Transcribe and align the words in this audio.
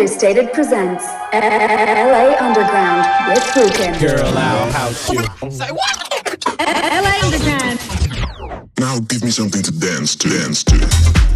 Understated 0.00 0.50
presents 0.54 1.04
LA 1.30 2.34
Underground 2.40 3.04
with 3.28 3.44
Rukin. 3.52 4.00
Girl, 4.00 4.32
I'll 4.38 4.72
house 4.72 5.10
you. 5.10 5.20
Say 5.50 5.68
what? 5.70 6.58
LA 6.58 7.20
Underground. 7.22 8.70
Now 8.78 8.98
give 9.00 9.22
me 9.22 9.30
something 9.30 9.62
to 9.62 9.70
dance 9.70 10.16
to, 10.16 10.30
dance 10.30 10.64
to. 10.64 10.76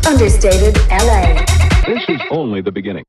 Understated 0.08 0.78
LA. 0.88 1.44
This 1.86 2.08
is 2.08 2.22
only 2.30 2.62
the 2.62 2.72
beginning. 2.72 3.04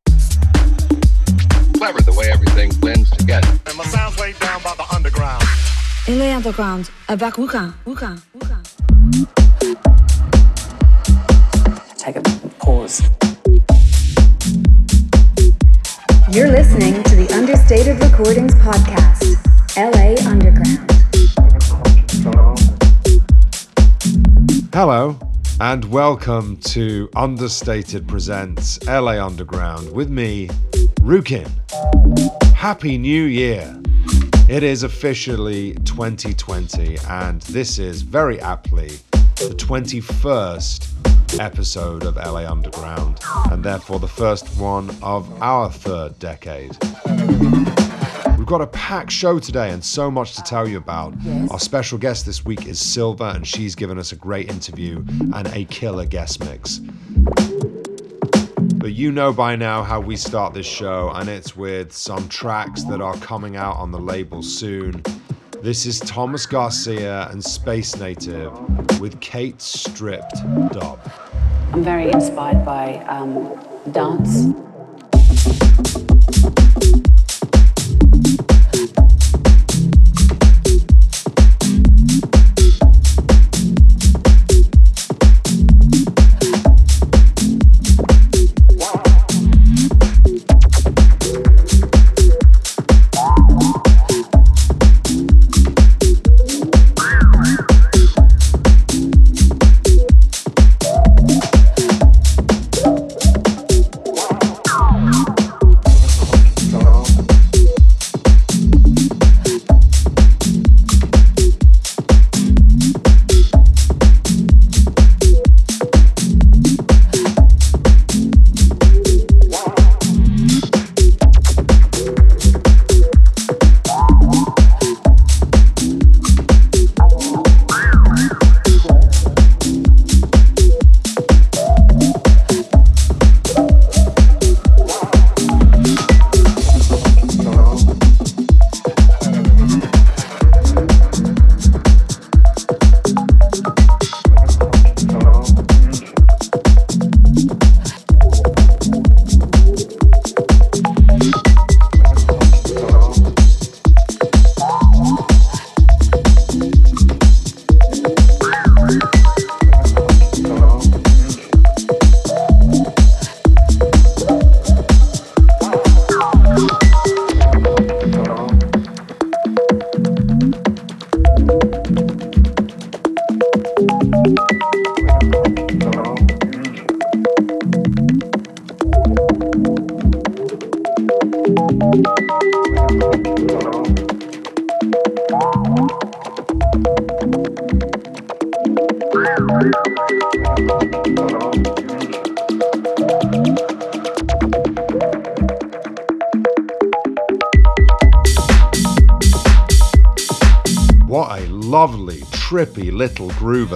Clever 1.78 2.02
the 2.02 2.14
way 2.18 2.30
everything 2.30 2.72
blends 2.82 3.10
together. 3.12 3.48
And 3.66 3.78
my 3.78 3.86
sound's 3.86 4.20
laid 4.20 4.38
down 4.40 4.62
by 4.62 4.76
the 4.76 4.84
underground. 4.94 5.46
LA 6.10 6.36
Underground 6.36 6.90
avec 7.08 7.36
Ruka. 7.38 7.74
Ruka. 7.86 8.22
Ruka. 8.38 8.60
Take 11.98 12.18
a 12.18 12.22
pause. 12.60 13.02
You're 16.36 16.52
listening 16.52 17.02
to 17.04 17.16
the 17.16 17.34
Understated 17.34 17.98
Recordings 18.04 18.54
Podcast, 18.56 19.38
LA 19.78 20.20
Underground. 20.30 20.92
Hello, 24.74 25.18
and 25.62 25.86
welcome 25.86 26.58
to 26.58 27.10
Understated 27.16 28.06
Presents 28.06 28.86
LA 28.86 29.26
Underground 29.26 29.90
with 29.94 30.10
me, 30.10 30.50
Rukin. 31.00 31.50
Happy 32.54 32.98
New 32.98 33.24
Year! 33.24 33.74
It 34.50 34.64
is 34.64 34.84
officially 34.84 35.76
2020, 35.86 36.98
and 37.08 37.44
this 37.44 37.80
is 37.80 38.02
very 38.02 38.42
aptly 38.42 38.90
the 39.38 39.56
21st 39.58 40.95
episode 41.40 42.04
of 42.04 42.16
LA 42.16 42.50
Underground, 42.50 43.20
and 43.52 43.64
therefore 43.64 44.00
the 44.00 44.08
first 44.08 44.48
one 44.58 44.90
of 45.02 45.42
our 45.42 45.72
third 45.72 46.18
decade. 46.20 46.78
We've 48.38 48.46
got 48.46 48.62
a 48.62 48.68
packed 48.68 49.12
show 49.12 49.40
today 49.40 49.72
and 49.72 49.84
so 49.84 50.12
much 50.12 50.36
to 50.36 50.44
tell 50.44 50.68
you 50.68 50.78
about. 50.78 51.16
Our 51.50 51.60
special 51.60 51.98
guest 51.98 52.26
this 52.26 52.46
week 52.46 52.68
is 52.68 52.80
Silva, 52.80 53.32
and 53.36 53.48
she's 53.48 53.76
given 53.76 53.98
us 53.98 54.12
a 54.12 54.16
great 54.16 54.50
interview 54.50 55.04
and 55.34 55.48
a 55.48 55.66
killer 55.66 56.06
guest 56.06 56.44
mix. 56.46 56.80
But 58.76 58.94
you 58.94 59.12
know 59.12 59.34
by 59.34 59.56
now 59.56 59.82
how 59.82 60.00
we 60.00 60.16
start 60.16 60.54
this 60.54 60.68
show, 60.68 61.12
and 61.16 61.28
it's 61.28 61.56
with 61.56 61.92
some 61.92 62.30
tracks 62.30 62.84
that 62.84 63.02
are 63.02 63.16
coming 63.18 63.56
out 63.56 63.78
on 63.78 63.92
the 63.92 64.00
label 64.00 64.44
soon. 64.44 65.02
This 65.66 65.88
is 65.88 66.00
Thomas 66.00 66.46
Garcia 66.46 67.28
and 67.32 67.44
Space 67.44 67.96
Native 67.96 68.54
with 69.00 69.20
Kate 69.20 69.60
Stripped 69.60 70.36
Dub. 70.72 71.00
I'm 71.74 71.84
very 71.84 72.12
inspired 72.12 72.64
by 72.64 72.98
um, 73.06 73.60
dance. 73.92 74.54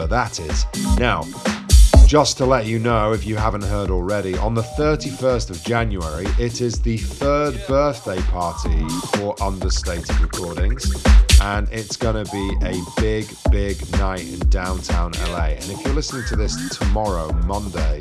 That 0.10 0.40
is. 0.40 0.66
Now, 0.98 1.24
just 2.08 2.38
to 2.40 2.46
let 2.46 2.66
you 2.66 2.80
know, 2.80 3.14
if 3.14 3.26
you 3.26 3.36
haven't 3.36 3.64
heard 3.64 3.92
already, 3.92 4.36
on 4.38 4.56
the 4.56 4.64
31st 4.64 5.52
of 5.52 5.64
January, 5.64 6.26
it 6.40 6.60
is 6.60 6.82
the 6.82 6.98
third 6.98 7.62
birthday 7.68 8.20
party 8.24 8.84
for 9.14 9.36
Understated 9.44 10.20
Recordings, 10.20 10.92
and 11.42 11.70
it's 11.72 11.96
going 11.96 12.26
to 12.26 12.32
be 12.32 12.66
a 12.66 12.82
big, 13.00 13.30
big 13.52 13.92
night 14.00 14.28
in 14.28 14.40
downtown 14.50 15.12
LA. 15.28 15.50
And 15.50 15.66
if 15.66 15.86
you're 15.86 15.94
listening 15.94 16.26
to 16.30 16.36
this 16.36 16.78
tomorrow, 16.80 17.32
Monday, 17.46 18.00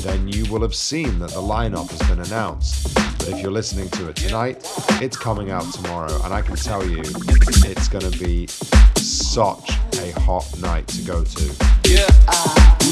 then 0.00 0.26
you 0.26 0.50
will 0.50 0.62
have 0.62 0.74
seen 0.74 1.18
that 1.18 1.30
the 1.30 1.42
lineup 1.42 1.90
has 1.90 2.00
been 2.08 2.20
announced. 2.20 3.13
But 3.24 3.32
if 3.32 3.42
you're 3.42 3.52
listening 3.52 3.88
to 3.90 4.08
it 4.10 4.16
tonight, 4.16 4.58
it's 5.00 5.16
coming 5.16 5.50
out 5.50 5.72
tomorrow, 5.72 6.12
and 6.24 6.34
I 6.34 6.42
can 6.42 6.56
tell 6.56 6.86
you, 6.86 7.00
it's 7.00 7.88
going 7.88 8.10
to 8.10 8.18
be 8.18 8.46
such 8.96 9.70
a 9.98 10.10
hot 10.20 10.44
night 10.60 10.86
to 10.88 11.00
go 11.00 11.24
to. 11.24 11.54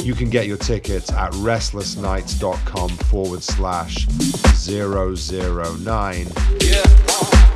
You 0.03 0.15
can 0.15 0.31
get 0.31 0.47
your 0.47 0.57
tickets 0.57 1.13
at 1.13 1.33
restlessnights.com 1.33 2.89
forward 2.89 3.43
slash 3.43 4.07
009. 4.67 6.29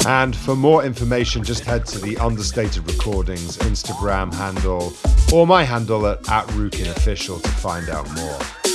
And 0.07 0.37
for 0.37 0.55
more 0.55 0.85
information, 0.85 1.45
just 1.45 1.65
head 1.65 1.87
to 1.87 1.99
the 1.99 2.19
Understated 2.19 2.87
Recordings 2.87 3.57
Instagram 3.57 4.35
handle 4.35 4.93
or 5.33 5.47
my 5.47 5.65
handle 5.65 6.07
at, 6.07 6.29
at 6.29 6.47
Rukin 6.49 6.91
Official 6.91 7.41
to 7.41 7.49
find 7.49 7.89
out 7.89 8.07
more. 8.15 8.66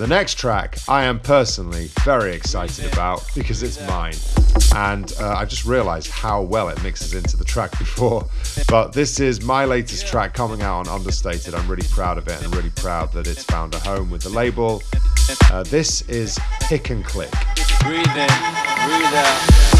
The 0.00 0.06
next 0.06 0.38
track 0.38 0.78
I 0.88 1.04
am 1.04 1.20
personally 1.20 1.90
very 2.04 2.34
excited 2.34 2.90
about 2.90 3.22
because 3.34 3.62
it's 3.62 3.78
mine. 3.86 4.14
and 4.74 5.12
uh, 5.20 5.34
I 5.34 5.44
just 5.44 5.66
realized 5.66 6.10
how 6.10 6.40
well 6.40 6.70
it 6.70 6.82
mixes 6.82 7.12
into 7.12 7.36
the 7.36 7.44
track 7.44 7.70
before. 7.78 8.26
But 8.66 8.94
this 8.94 9.20
is 9.20 9.42
my 9.42 9.66
latest 9.66 10.06
track 10.06 10.32
coming 10.32 10.62
out 10.62 10.88
on 10.88 10.88
Understated. 10.88 11.54
I'm 11.54 11.68
really 11.68 11.86
proud 11.88 12.16
of 12.16 12.28
it 12.28 12.42
and 12.42 12.54
really 12.56 12.70
proud 12.70 13.12
that 13.12 13.26
it's 13.26 13.44
found 13.44 13.74
a 13.74 13.78
home 13.80 14.10
with 14.10 14.22
the 14.22 14.30
label. 14.30 14.82
Uh, 15.52 15.64
this 15.64 16.00
is 16.08 16.38
Pick 16.60 16.88
and 16.88 17.04
Click. 17.04 17.30
Breathe 17.82 18.06
in, 18.06 18.28
breathe 18.86 19.14
out. 19.14 19.79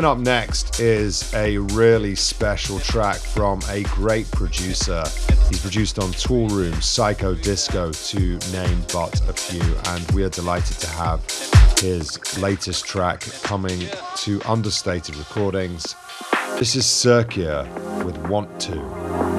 coming 0.00 0.18
up 0.18 0.24
next 0.24 0.80
is 0.80 1.30
a 1.34 1.58
really 1.58 2.14
special 2.14 2.78
track 2.80 3.18
from 3.18 3.60
a 3.68 3.82
great 3.82 4.30
producer. 4.30 5.04
He's 5.50 5.60
produced 5.60 5.98
on 5.98 6.08
Toolroom, 6.12 6.82
Psycho 6.82 7.34
Disco, 7.34 7.92
to 7.92 8.38
name 8.50 8.82
but 8.94 9.20
a 9.28 9.34
few, 9.34 9.60
and 9.88 10.10
we 10.12 10.24
are 10.24 10.30
delighted 10.30 10.78
to 10.78 10.86
have 10.88 11.22
his 11.80 12.18
latest 12.38 12.86
track 12.86 13.20
coming 13.42 13.78
to 14.16 14.40
Understated 14.46 15.16
Recordings. 15.16 15.94
This 16.58 16.76
is 16.76 16.86
Circia 16.86 17.66
with 18.02 18.16
Want 18.26 18.58
To. 18.60 19.29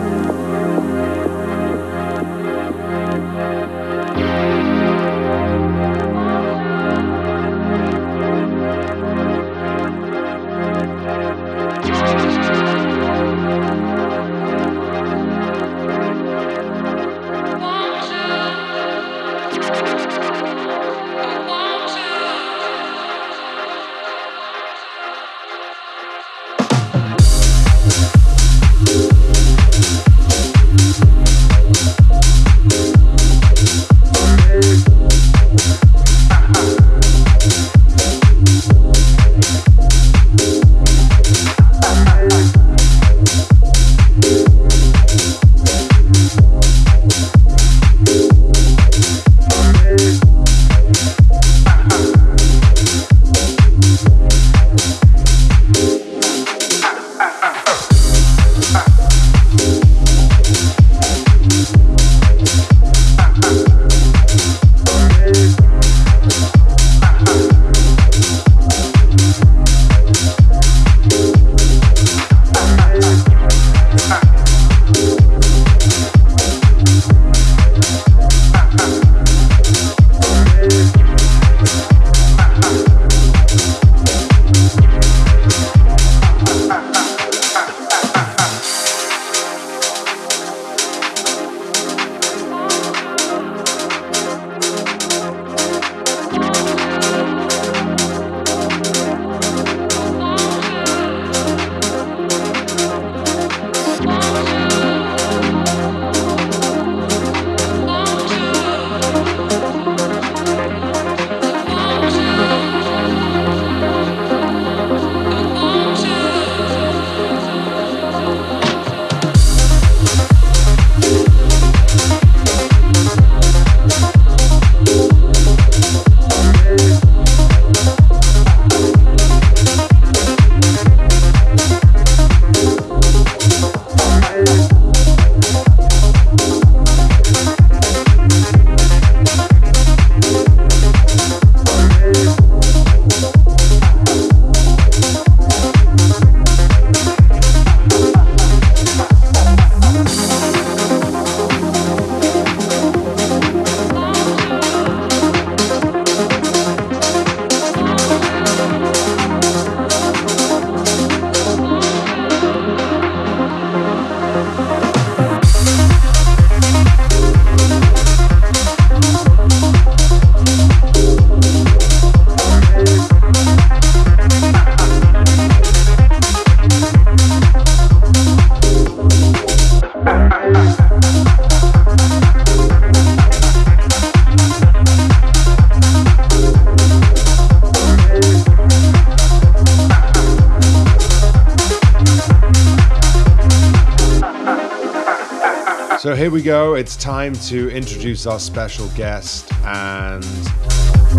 Here 196.21 196.29
we 196.29 196.43
go. 196.43 196.75
It's 196.75 196.95
time 196.95 197.33
to 197.47 197.71
introduce 197.71 198.27
our 198.27 198.39
special 198.39 198.87
guest 198.89 199.51
and 199.65 200.23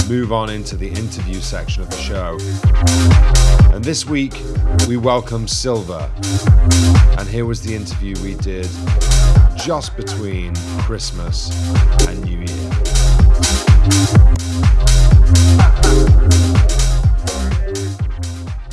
move 0.09 0.33
on 0.33 0.49
into 0.49 0.77
the 0.77 0.87
interview 0.87 1.41
section 1.41 1.83
of 1.83 1.91
the 1.91 1.97
show. 1.97 2.39
And 3.75 3.83
this 3.83 4.07
week 4.07 4.33
we 4.87 4.97
welcome 4.97 5.49
Silva. 5.49 6.09
And 7.19 7.29
here 7.29 7.47
was 7.47 7.61
the 7.61 7.75
interview 7.75 8.15
we 8.23 8.37
did 8.37 8.69
just 9.57 9.97
between 9.97 10.55
Christmas 10.83 11.51
and 12.07 12.23
New 12.25 12.39
Year. 12.39 12.71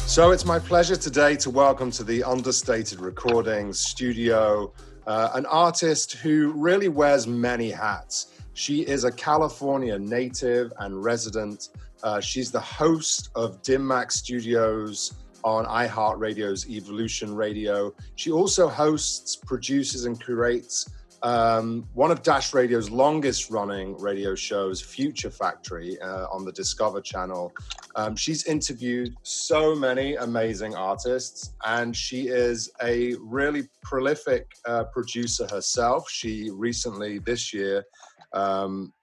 So 0.05 0.29
it's 0.29 0.45
my 0.45 0.59
pleasure 0.59 0.95
today 0.95 1.35
to 1.37 1.49
welcome 1.49 1.89
to 1.89 2.03
the 2.03 2.23
Understated 2.23 2.99
Recordings 2.99 3.79
studio 3.79 4.71
uh, 5.07 5.29
an 5.33 5.45
artist 5.45 6.13
who 6.13 6.51
really 6.53 6.87
wears 6.87 7.27
many 7.27 7.69
hats. 7.71 8.33
She 8.53 8.81
is 8.81 9.03
a 9.03 9.11
California 9.11 9.97
native 9.97 10.73
and 10.79 11.03
resident. 11.03 11.69
Uh, 12.03 12.19
she's 12.19 12.51
the 12.51 12.59
host 12.59 13.29
of 13.35 13.61
Dim 13.61 13.85
Mak 13.87 14.11
Studios 14.11 15.13
on 15.43 15.65
iHeartRadio's 15.65 16.69
Evolution 16.69 17.33
Radio. 17.33 17.93
She 18.15 18.31
also 18.31 18.67
hosts, 18.67 19.35
produces, 19.35 20.05
and 20.05 20.21
curates 20.21 20.89
um, 21.21 21.87
one 21.93 22.11
of 22.11 22.21
Dash 22.23 22.53
Radio's 22.53 22.89
longest 22.89 23.49
running 23.49 23.97
radio 23.97 24.35
shows, 24.35 24.81
Future 24.81 25.29
Factory, 25.29 25.99
uh, 26.01 26.27
on 26.27 26.45
the 26.45 26.51
Discover 26.51 27.01
Channel. 27.01 27.51
Um, 27.95 28.15
she's 28.15 28.45
interviewed 28.45 29.15
so 29.23 29.75
many 29.75 30.15
amazing 30.15 30.75
artists, 30.75 31.53
and 31.65 31.95
she 31.95 32.27
is 32.27 32.71
a 32.81 33.15
really 33.19 33.67
prolific 33.83 34.47
uh, 34.65 34.85
producer 34.85 35.47
herself. 35.47 36.09
She 36.09 36.49
recently, 36.51 37.19
this 37.19 37.53
year, 37.53 37.85
um, 38.33 38.93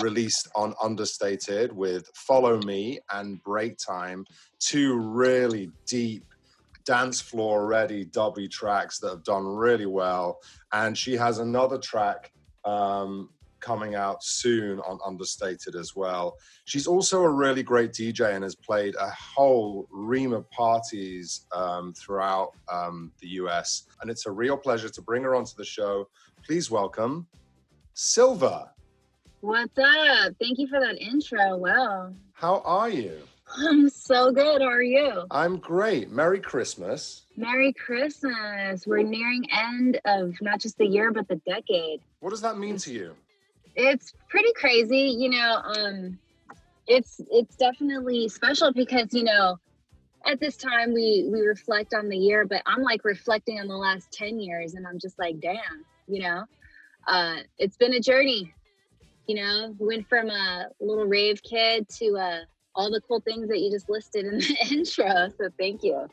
released 0.00 0.48
on 0.56 0.74
Understated 0.82 1.72
with 1.72 2.10
Follow 2.14 2.60
Me 2.62 2.98
and 3.12 3.42
Break 3.44 3.78
Time, 3.78 4.24
two 4.58 4.96
really 4.98 5.70
deep 5.86 6.24
dance 6.84 7.20
floor 7.20 7.66
ready 7.66 8.04
dubby 8.04 8.50
tracks 8.50 8.98
that 8.98 9.10
have 9.10 9.24
done 9.24 9.46
really 9.46 9.86
well. 9.86 10.40
And 10.72 10.96
she 10.96 11.14
has 11.14 11.38
another 11.38 11.78
track 11.78 12.32
um, 12.64 13.30
coming 13.60 13.94
out 13.94 14.22
soon 14.22 14.78
on 14.80 14.98
Understated 15.04 15.74
as 15.74 15.96
well. 15.96 16.36
She's 16.66 16.86
also 16.86 17.22
a 17.22 17.30
really 17.30 17.62
great 17.62 17.92
DJ 17.92 18.34
and 18.34 18.44
has 18.44 18.54
played 18.54 18.94
a 18.96 19.10
whole 19.10 19.88
ream 19.90 20.32
of 20.32 20.48
parties 20.50 21.46
um, 21.52 21.94
throughout 21.94 22.50
um, 22.70 23.10
the 23.20 23.28
US. 23.40 23.86
And 24.02 24.10
it's 24.10 24.26
a 24.26 24.30
real 24.30 24.56
pleasure 24.56 24.90
to 24.90 25.02
bring 25.02 25.22
her 25.22 25.34
onto 25.34 25.56
the 25.56 25.64
show. 25.64 26.08
Please 26.44 26.70
welcome 26.70 27.26
Silva. 27.94 28.70
What's 29.40 29.78
up? 29.78 30.32
Thank 30.40 30.58
you 30.58 30.66
for 30.68 30.80
that 30.80 30.98
intro. 31.00 31.56
Wow. 31.56 32.12
How 32.32 32.60
are 32.64 32.90
you? 32.90 33.18
I'm 33.56 33.88
so 33.88 34.32
good. 34.32 34.62
How 34.62 34.68
are 34.68 34.82
you? 34.82 35.24
I'm 35.30 35.58
great. 35.58 36.10
Merry 36.10 36.40
Christmas. 36.40 37.22
Merry 37.36 37.72
Christmas. 37.72 38.86
We're 38.86 39.02
nearing 39.02 39.46
end 39.50 40.00
of 40.04 40.34
not 40.40 40.60
just 40.60 40.78
the 40.78 40.86
year 40.86 41.12
but 41.12 41.28
the 41.28 41.40
decade. 41.46 42.00
What 42.20 42.30
does 42.30 42.40
that 42.40 42.58
mean 42.58 42.78
to 42.78 42.92
you? 42.92 43.14
It's 43.76 44.14
pretty 44.28 44.52
crazy, 44.54 45.14
you 45.18 45.30
know, 45.30 45.60
um 45.64 46.18
it's 46.86 47.20
it's 47.30 47.56
definitely 47.56 48.28
special 48.28 48.72
because, 48.72 49.12
you 49.12 49.24
know, 49.24 49.58
at 50.26 50.40
this 50.40 50.56
time 50.56 50.92
we 50.92 51.28
we 51.30 51.40
reflect 51.40 51.94
on 51.94 52.08
the 52.08 52.16
year, 52.16 52.46
but 52.46 52.62
I'm 52.66 52.82
like 52.82 53.04
reflecting 53.04 53.60
on 53.60 53.68
the 53.68 53.76
last 53.76 54.10
10 54.12 54.40
years 54.40 54.74
and 54.74 54.86
I'm 54.86 54.98
just 54.98 55.18
like, 55.18 55.40
damn, 55.40 55.84
you 56.08 56.22
know. 56.22 56.44
Uh 57.06 57.36
it's 57.58 57.76
been 57.76 57.94
a 57.94 58.00
journey. 58.00 58.52
You 59.26 59.36
know, 59.36 59.74
went 59.78 60.08
from 60.08 60.28
a 60.28 60.66
little 60.80 61.06
rave 61.06 61.42
kid 61.42 61.88
to 62.00 62.16
a 62.16 62.42
all 62.74 62.90
the 62.90 63.00
cool 63.02 63.20
things 63.20 63.48
that 63.48 63.58
you 63.58 63.70
just 63.70 63.88
listed 63.88 64.26
in 64.26 64.38
the 64.38 64.56
intro. 64.70 65.28
So 65.38 65.48
thank 65.58 65.82
you. 65.82 66.08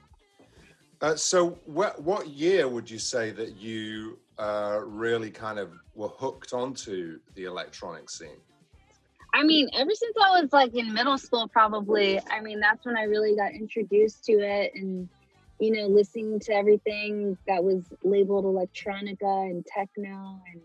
Uh, 1.01 1.15
so, 1.15 1.57
what 1.65 2.01
what 2.03 2.27
year 2.29 2.67
would 2.67 2.89
you 2.89 2.99
say 2.99 3.31
that 3.31 3.57
you 3.57 4.19
uh, 4.37 4.79
really 4.83 5.31
kind 5.31 5.57
of 5.57 5.71
were 5.95 6.09
hooked 6.09 6.53
onto 6.53 7.19
the 7.33 7.45
electronic 7.45 8.07
scene? 8.09 8.37
I 9.33 9.43
mean, 9.43 9.69
ever 9.73 9.91
since 9.93 10.15
I 10.21 10.41
was 10.41 10.53
like 10.53 10.75
in 10.75 10.93
middle 10.93 11.17
school, 11.17 11.47
probably. 11.47 12.19
I 12.29 12.41
mean, 12.41 12.59
that's 12.59 12.85
when 12.85 12.97
I 12.97 13.03
really 13.03 13.35
got 13.35 13.53
introduced 13.53 14.25
to 14.25 14.33
it, 14.33 14.73
and 14.75 15.09
you 15.59 15.71
know, 15.71 15.87
listening 15.87 16.39
to 16.41 16.53
everything 16.53 17.35
that 17.47 17.63
was 17.63 17.85
labeled 18.03 18.45
electronica 18.45 19.49
and 19.49 19.65
techno, 19.65 20.39
and 20.53 20.61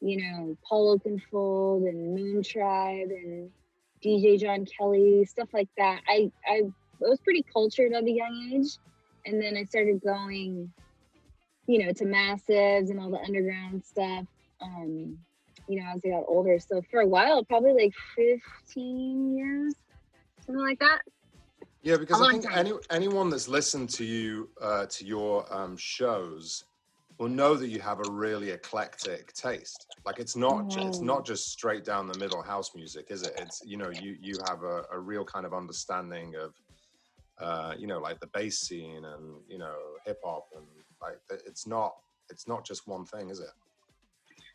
you 0.00 0.20
know, 0.20 0.56
Paul 0.68 0.98
Oakenfold 0.98 1.88
and 1.88 2.18
Moontribe 2.18 3.10
and 3.10 3.50
DJ 4.04 4.38
John 4.38 4.66
Kelly, 4.66 5.24
stuff 5.24 5.48
like 5.52 5.68
that. 5.78 6.00
I, 6.08 6.30
I 6.46 6.62
was 7.00 7.18
pretty 7.20 7.44
cultured 7.52 7.92
at 7.92 8.04
a 8.04 8.10
young 8.10 8.50
age. 8.52 8.78
And 9.26 9.42
then 9.42 9.56
I 9.56 9.64
started 9.64 10.02
going, 10.02 10.70
you 11.66 11.84
know, 11.84 11.92
to 11.92 12.04
massives 12.04 12.90
and 12.90 13.00
all 13.00 13.10
the 13.10 13.20
underground 13.20 13.82
stuff, 13.84 14.26
um, 14.60 15.18
you 15.66 15.80
know, 15.80 15.90
as 15.94 16.02
I 16.04 16.10
got 16.10 16.24
older. 16.28 16.58
So 16.58 16.82
for 16.90 17.00
a 17.00 17.06
while, 17.06 17.42
probably 17.44 17.72
like 17.72 17.94
15 18.16 19.36
years, 19.36 19.74
something 20.44 20.62
like 20.62 20.78
that. 20.80 21.00
Yeah, 21.82 21.96
because 21.96 22.20
I 22.20 22.32
think 22.32 22.50
any, 22.54 22.72
anyone 22.90 23.30
that's 23.30 23.48
listened 23.48 23.90
to 23.90 24.04
you, 24.04 24.48
uh, 24.60 24.86
to 24.86 25.04
your 25.04 25.46
um, 25.54 25.76
shows, 25.76 26.64
will 27.18 27.28
know 27.28 27.54
that 27.54 27.68
you 27.68 27.80
have 27.80 28.00
a 28.00 28.06
really 28.06 28.50
eclectic 28.50 29.32
taste. 29.34 29.86
Like 30.04 30.18
it's 30.18 30.36
not, 30.36 30.70
ju- 30.70 30.80
it's 30.80 31.00
Mm. 31.00 31.06
not 31.06 31.24
just 31.24 31.50
straight 31.50 31.84
down 31.84 32.08
the 32.08 32.14
middle 32.14 32.42
house 32.42 32.74
music, 32.74 33.06
is 33.10 33.22
it? 33.22 33.34
It's 33.36 33.62
you 33.64 33.76
know, 33.76 33.90
you 33.90 34.16
you 34.20 34.38
have 34.40 34.62
a, 34.62 34.84
a 34.92 34.98
real 34.98 35.24
kind 35.24 35.46
of 35.46 35.54
understanding 35.54 36.34
of, 36.36 36.54
uh, 37.40 37.74
you 37.78 37.86
know, 37.86 37.98
like 37.98 38.20
the 38.20 38.26
bass 38.28 38.58
scene 38.60 39.04
and 39.04 39.40
you 39.48 39.58
know, 39.58 39.76
hip 40.04 40.18
hop 40.24 40.48
and 40.54 40.64
like 41.00 41.18
it's 41.46 41.66
not, 41.66 41.92
it's 42.30 42.48
not 42.48 42.64
just 42.64 42.86
one 42.86 43.04
thing, 43.06 43.30
is 43.30 43.40
it? 43.40 43.50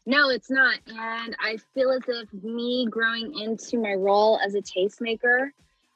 No, 0.06 0.30
it's 0.30 0.50
not. 0.50 0.80
And 0.88 1.36
I 1.40 1.58
feel 1.74 1.92
as 1.92 2.02
if 2.08 2.34
me 2.44 2.88
growing 2.90 3.38
into 3.40 3.78
my 3.80 3.94
role 3.94 4.40
as 4.44 4.56
a 4.56 4.62
tastemaker, 4.62 5.50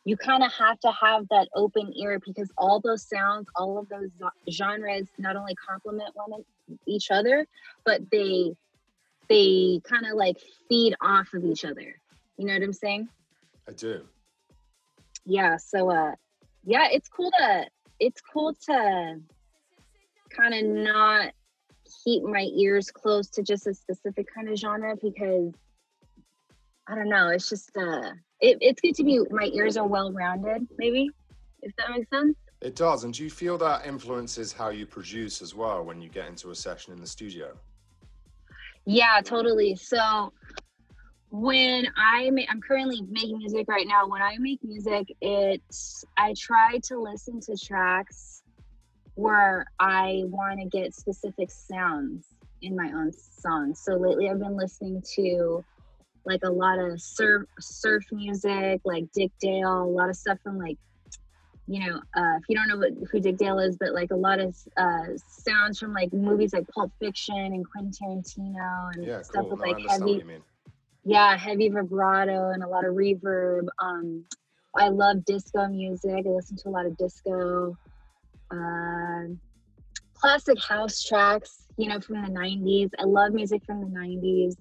you 0.06 0.18
kind 0.18 0.44
of 0.44 0.52
have 0.54 0.80
to 0.82 0.92
have 0.92 1.28
that 1.30 1.48
open 1.56 1.92
ear 1.96 2.20
because 2.26 2.52
all 2.58 2.80
those 2.80 3.08
sounds, 3.08 3.48
all 3.56 3.78
of 3.80 3.88
those 3.90 4.10
genres 4.52 5.08
not 5.18 5.36
only 5.36 5.56
complement 5.56 6.12
one 6.16 6.44
each 6.88 7.12
other, 7.12 7.46
but 7.86 8.02
they 8.12 8.54
they 9.30 9.82
kind 9.84 10.06
of 10.06 10.16
like 10.16 10.38
feed 10.68 10.96
off 11.02 11.34
of 11.34 11.44
each 11.46 11.66
other. 11.66 11.96
You 12.38 12.46
know 12.46 12.54
what 12.54 12.64
I'm 12.64 12.74
saying? 12.74 13.10
I 13.68 13.72
do. 13.74 14.02
Yeah. 15.26 15.58
So 15.58 15.90
uh 15.90 16.12
yeah, 16.66 16.88
it's 16.92 17.10
cool 17.10 17.32
to 17.40 17.68
it's 18.00 18.22
cool 18.22 18.54
to 18.66 19.20
kind 20.30 20.54
of 20.54 20.64
not 20.64 21.34
keep 22.04 22.24
my 22.24 22.50
ears 22.56 22.92
close 22.92 23.30
to 23.30 23.44
just 23.44 23.68
a 23.68 23.74
specific 23.74 24.28
kind 24.34 24.50
of 24.50 24.58
genre 24.58 24.96
because 25.02 25.54
I 26.88 26.96
don't 26.96 27.10
know, 27.10 27.30
it's 27.30 27.50
just 27.50 27.72
uh 27.78 28.12
it, 28.40 28.58
it's 28.60 28.82
good 28.82 28.96
to 28.96 29.04
be 29.04 29.22
my 29.30 29.50
ears 29.54 29.78
are 29.78 29.88
well 29.88 30.12
rounded, 30.12 30.68
maybe, 30.78 31.10
if 31.62 31.74
that 31.78 31.92
makes 31.92 32.10
sense. 32.10 32.36
It 32.64 32.78
does. 32.78 33.04
And 33.04 33.14
do 33.14 33.26
you 33.26 33.30
feel 33.30 33.58
that 33.58 33.86
influences 33.86 34.54
how 34.54 34.70
you 34.70 34.86
produce 34.86 35.42
as 35.42 35.54
well 35.54 35.84
when 35.84 36.02
you 36.02 36.08
get 36.08 36.30
into 36.30 36.52
a 36.52 36.56
session 36.56 36.94
in 36.94 37.02
the 37.02 37.08
studio? 37.08 37.58
Yeah, 38.86 39.20
totally. 39.22 39.76
So 39.76 40.32
when 41.30 41.88
I 41.98 42.30
make, 42.30 42.48
I'm 42.50 42.62
currently 42.62 43.02
making 43.10 43.38
music 43.40 43.66
right 43.68 43.86
now. 43.86 44.08
When 44.08 44.22
I 44.22 44.38
make 44.40 44.64
music, 44.64 45.08
it's 45.20 46.06
I 46.18 46.34
try 46.40 46.80
to 46.86 47.02
listen 47.02 47.42
to 47.42 47.58
tracks 47.58 48.44
where 49.16 49.66
I 49.82 50.22
want 50.28 50.62
to 50.62 50.66
get 50.66 50.96
specific 50.96 51.52
sounds 51.52 52.28
in 52.62 52.78
my 52.78 52.92
own 52.96 53.12
songs. 53.12 53.82
So 53.84 53.96
lately, 53.96 54.30
I've 54.30 54.40
been 54.40 54.56
listening 54.56 55.04
to 55.16 55.66
like 56.26 56.42
a 56.46 56.50
lot 56.50 56.80
of 56.80 57.02
surf 57.02 57.44
surf 57.60 58.06
music, 58.14 58.80
like 58.86 59.04
Dick 59.14 59.34
Dale, 59.42 59.84
a 59.84 59.92
lot 59.92 60.08
of 60.08 60.16
stuff 60.16 60.38
from 60.42 60.58
like 60.58 60.78
you 61.68 61.80
know, 61.80 61.96
uh, 62.16 62.38
if 62.38 62.44
you 62.50 62.56
don't 62.56 62.68
know 62.68 62.78
what, 62.78 62.92
who 63.12 63.20
Dick 63.20 63.38
Dale 63.38 63.60
is, 63.60 63.78
but 63.78 63.94
like 63.94 64.12
a 64.12 64.16
lot 64.16 64.40
of 64.40 64.56
uh, 64.78 65.08
sounds 65.28 65.80
from 65.80 65.94
like 65.94 66.12
movies 66.12 66.54
like 66.54 66.68
Pulp 66.68 66.92
Fiction 67.00 67.36
and 67.38 67.66
Quentin 67.70 67.92
Tarantino 67.92 68.90
and 68.96 69.08
Yeah, 69.08 69.22
stuff 69.22 69.46
cool. 69.46 69.52
with 69.52 69.60
No, 69.60 69.66
like 69.72 69.80
heavy, 69.90 70.04
what 70.04 70.20
you 70.20 70.26
mean. 70.26 70.44
yeah, 71.06 71.38
heavy 71.38 71.70
vibrato 71.70 72.50
and 72.50 72.64
a 72.64 72.68
lot 72.68 72.86
of 72.86 72.96
reverb. 72.96 73.68
Um, 73.82 74.26
I 74.76 74.90
love 74.90 75.24
disco 75.26 75.68
music. 75.68 76.26
I 76.26 76.30
listen 76.30 76.58
to 76.58 76.70
a 76.70 76.72
lot 76.72 76.86
of 76.86 76.98
disco, 76.98 77.78
um 78.52 79.40
classic 80.16 80.58
house 80.68 81.02
tracks, 81.04 81.66
you 81.78 81.88
know, 81.88 82.00
from 82.00 82.22
the 82.22 82.30
'90s. 82.30 82.90
I 83.00 83.04
love 83.04 83.34
music 83.34 83.62
from 83.66 83.82
the 83.82 83.88
'90s, 83.88 84.56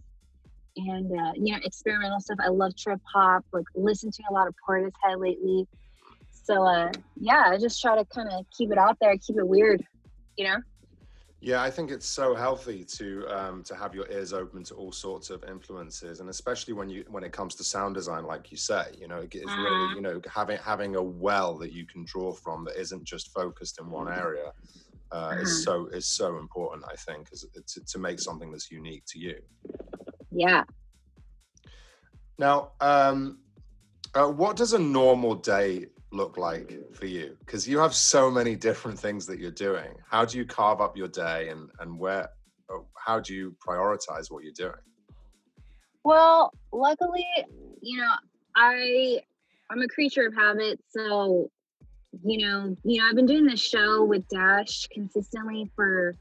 and 0.77 1.11
uh, 1.13 1.33
you 1.35 1.53
know, 1.53 1.61
experimental 1.65 2.21
stuff. 2.21 2.39
I 2.45 2.49
love 2.49 2.77
trip 2.77 3.01
hop. 3.13 3.45
Like, 3.53 3.65
listen 3.75 4.11
to 4.13 4.23
a 4.31 4.33
lot 4.33 4.47
of 4.47 4.55
Portishead 4.69 5.19
lately. 5.19 5.67
So, 6.45 6.65
uh, 6.65 6.91
yeah, 7.17 7.45
I 7.47 7.59
just 7.59 7.81
try 7.81 7.97
to 7.97 8.05
kind 8.07 8.29
of 8.33 8.45
keep 8.57 8.73
it 8.73 8.79
out 8.79 8.97
there, 9.01 9.17
keep 9.19 9.37
it 9.37 9.47
weird, 9.47 9.85
you 10.37 10.45
know. 10.47 10.57
Yeah, 11.41 11.61
I 11.61 11.71
think 11.71 11.91
it's 11.91 12.07
so 12.07 12.37
healthy 12.37 12.85
to 12.99 13.27
um, 13.29 13.63
to 13.65 13.75
have 13.75 13.97
your 13.97 14.09
ears 14.11 14.33
open 14.33 14.63
to 14.65 14.75
all 14.75 14.93
sorts 14.93 15.29
of 15.31 15.43
influences, 15.43 16.21
and 16.21 16.31
especially 16.31 16.73
when 16.73 16.89
you 16.89 17.05
when 17.09 17.25
it 17.25 17.33
comes 17.33 17.57
to 17.57 17.65
sound 17.65 17.95
design, 17.97 18.25
like 18.25 18.53
you 18.53 18.57
say, 18.57 18.85
you 18.97 19.09
know, 19.09 19.27
it's 19.33 19.57
really 19.57 19.89
Mhm. 19.89 19.95
you 19.97 20.01
know 20.03 20.21
having 20.33 20.59
having 20.59 20.95
a 20.95 21.03
well 21.03 21.59
that 21.59 21.73
you 21.73 21.85
can 21.87 22.05
draw 22.05 22.33
from 22.33 22.65
that 22.67 22.77
isn't 22.77 23.05
just 23.05 23.33
focused 23.33 23.81
in 23.81 23.91
one 23.91 24.09
area 24.09 24.53
uh, 25.11 25.35
Mhm. 25.35 25.43
is 25.43 25.65
so 25.65 25.87
is 25.87 26.07
so 26.07 26.39
important. 26.39 26.85
I 26.89 26.95
think 26.95 27.29
is 27.33 27.45
to, 27.67 27.85
to 27.85 27.99
make 27.99 28.21
something 28.21 28.53
that's 28.53 28.71
unique 28.71 29.03
to 29.09 29.19
you. 29.19 29.37
Yeah. 30.31 30.63
Now, 32.39 32.73
um, 32.81 33.41
uh, 34.15 34.29
what 34.29 34.57
does 34.57 34.73
a 34.75 34.79
normal 34.79 35.35
day 35.35 35.87
look 36.13 36.37
like 36.37 36.79
for 36.95 37.07
you? 37.07 37.37
Because 37.41 37.67
you 37.67 37.79
have 37.79 37.95
so 37.95 38.31
many 38.31 38.55
different 38.55 38.99
things 38.99 39.27
that 39.27 39.39
you're 39.39 39.51
doing. 39.51 39.95
How 40.09 40.25
do 40.25 40.39
you 40.39 40.45
carve 40.45 40.81
up 40.81 40.97
your 40.97 41.09
day, 41.09 41.49
and 41.49 41.71
and 41.81 41.99
where? 41.99 42.29
uh, 42.71 42.79
How 42.97 43.21
do 43.21 43.35
you 43.35 43.57
prioritize 43.67 44.31
what 44.31 44.45
you're 44.45 44.53
doing? 44.53 44.81
Well, 46.05 46.53
luckily, 46.73 47.27
you 47.81 47.99
know, 47.99 48.13
I 48.57 49.21
I'm 49.71 49.83
a 49.83 49.89
creature 49.89 50.27
of 50.27 50.35
habit, 50.35 50.81
so 50.89 51.51
you 52.23 52.47
know, 52.47 52.77
you 52.85 53.01
know, 53.01 53.09
I've 53.09 53.17
been 53.17 53.27
doing 53.27 53.47
this 53.47 53.61
show 53.61 54.05
with 54.05 54.29
Dash 54.29 54.87
consistently 54.89 55.71
for 55.75 56.15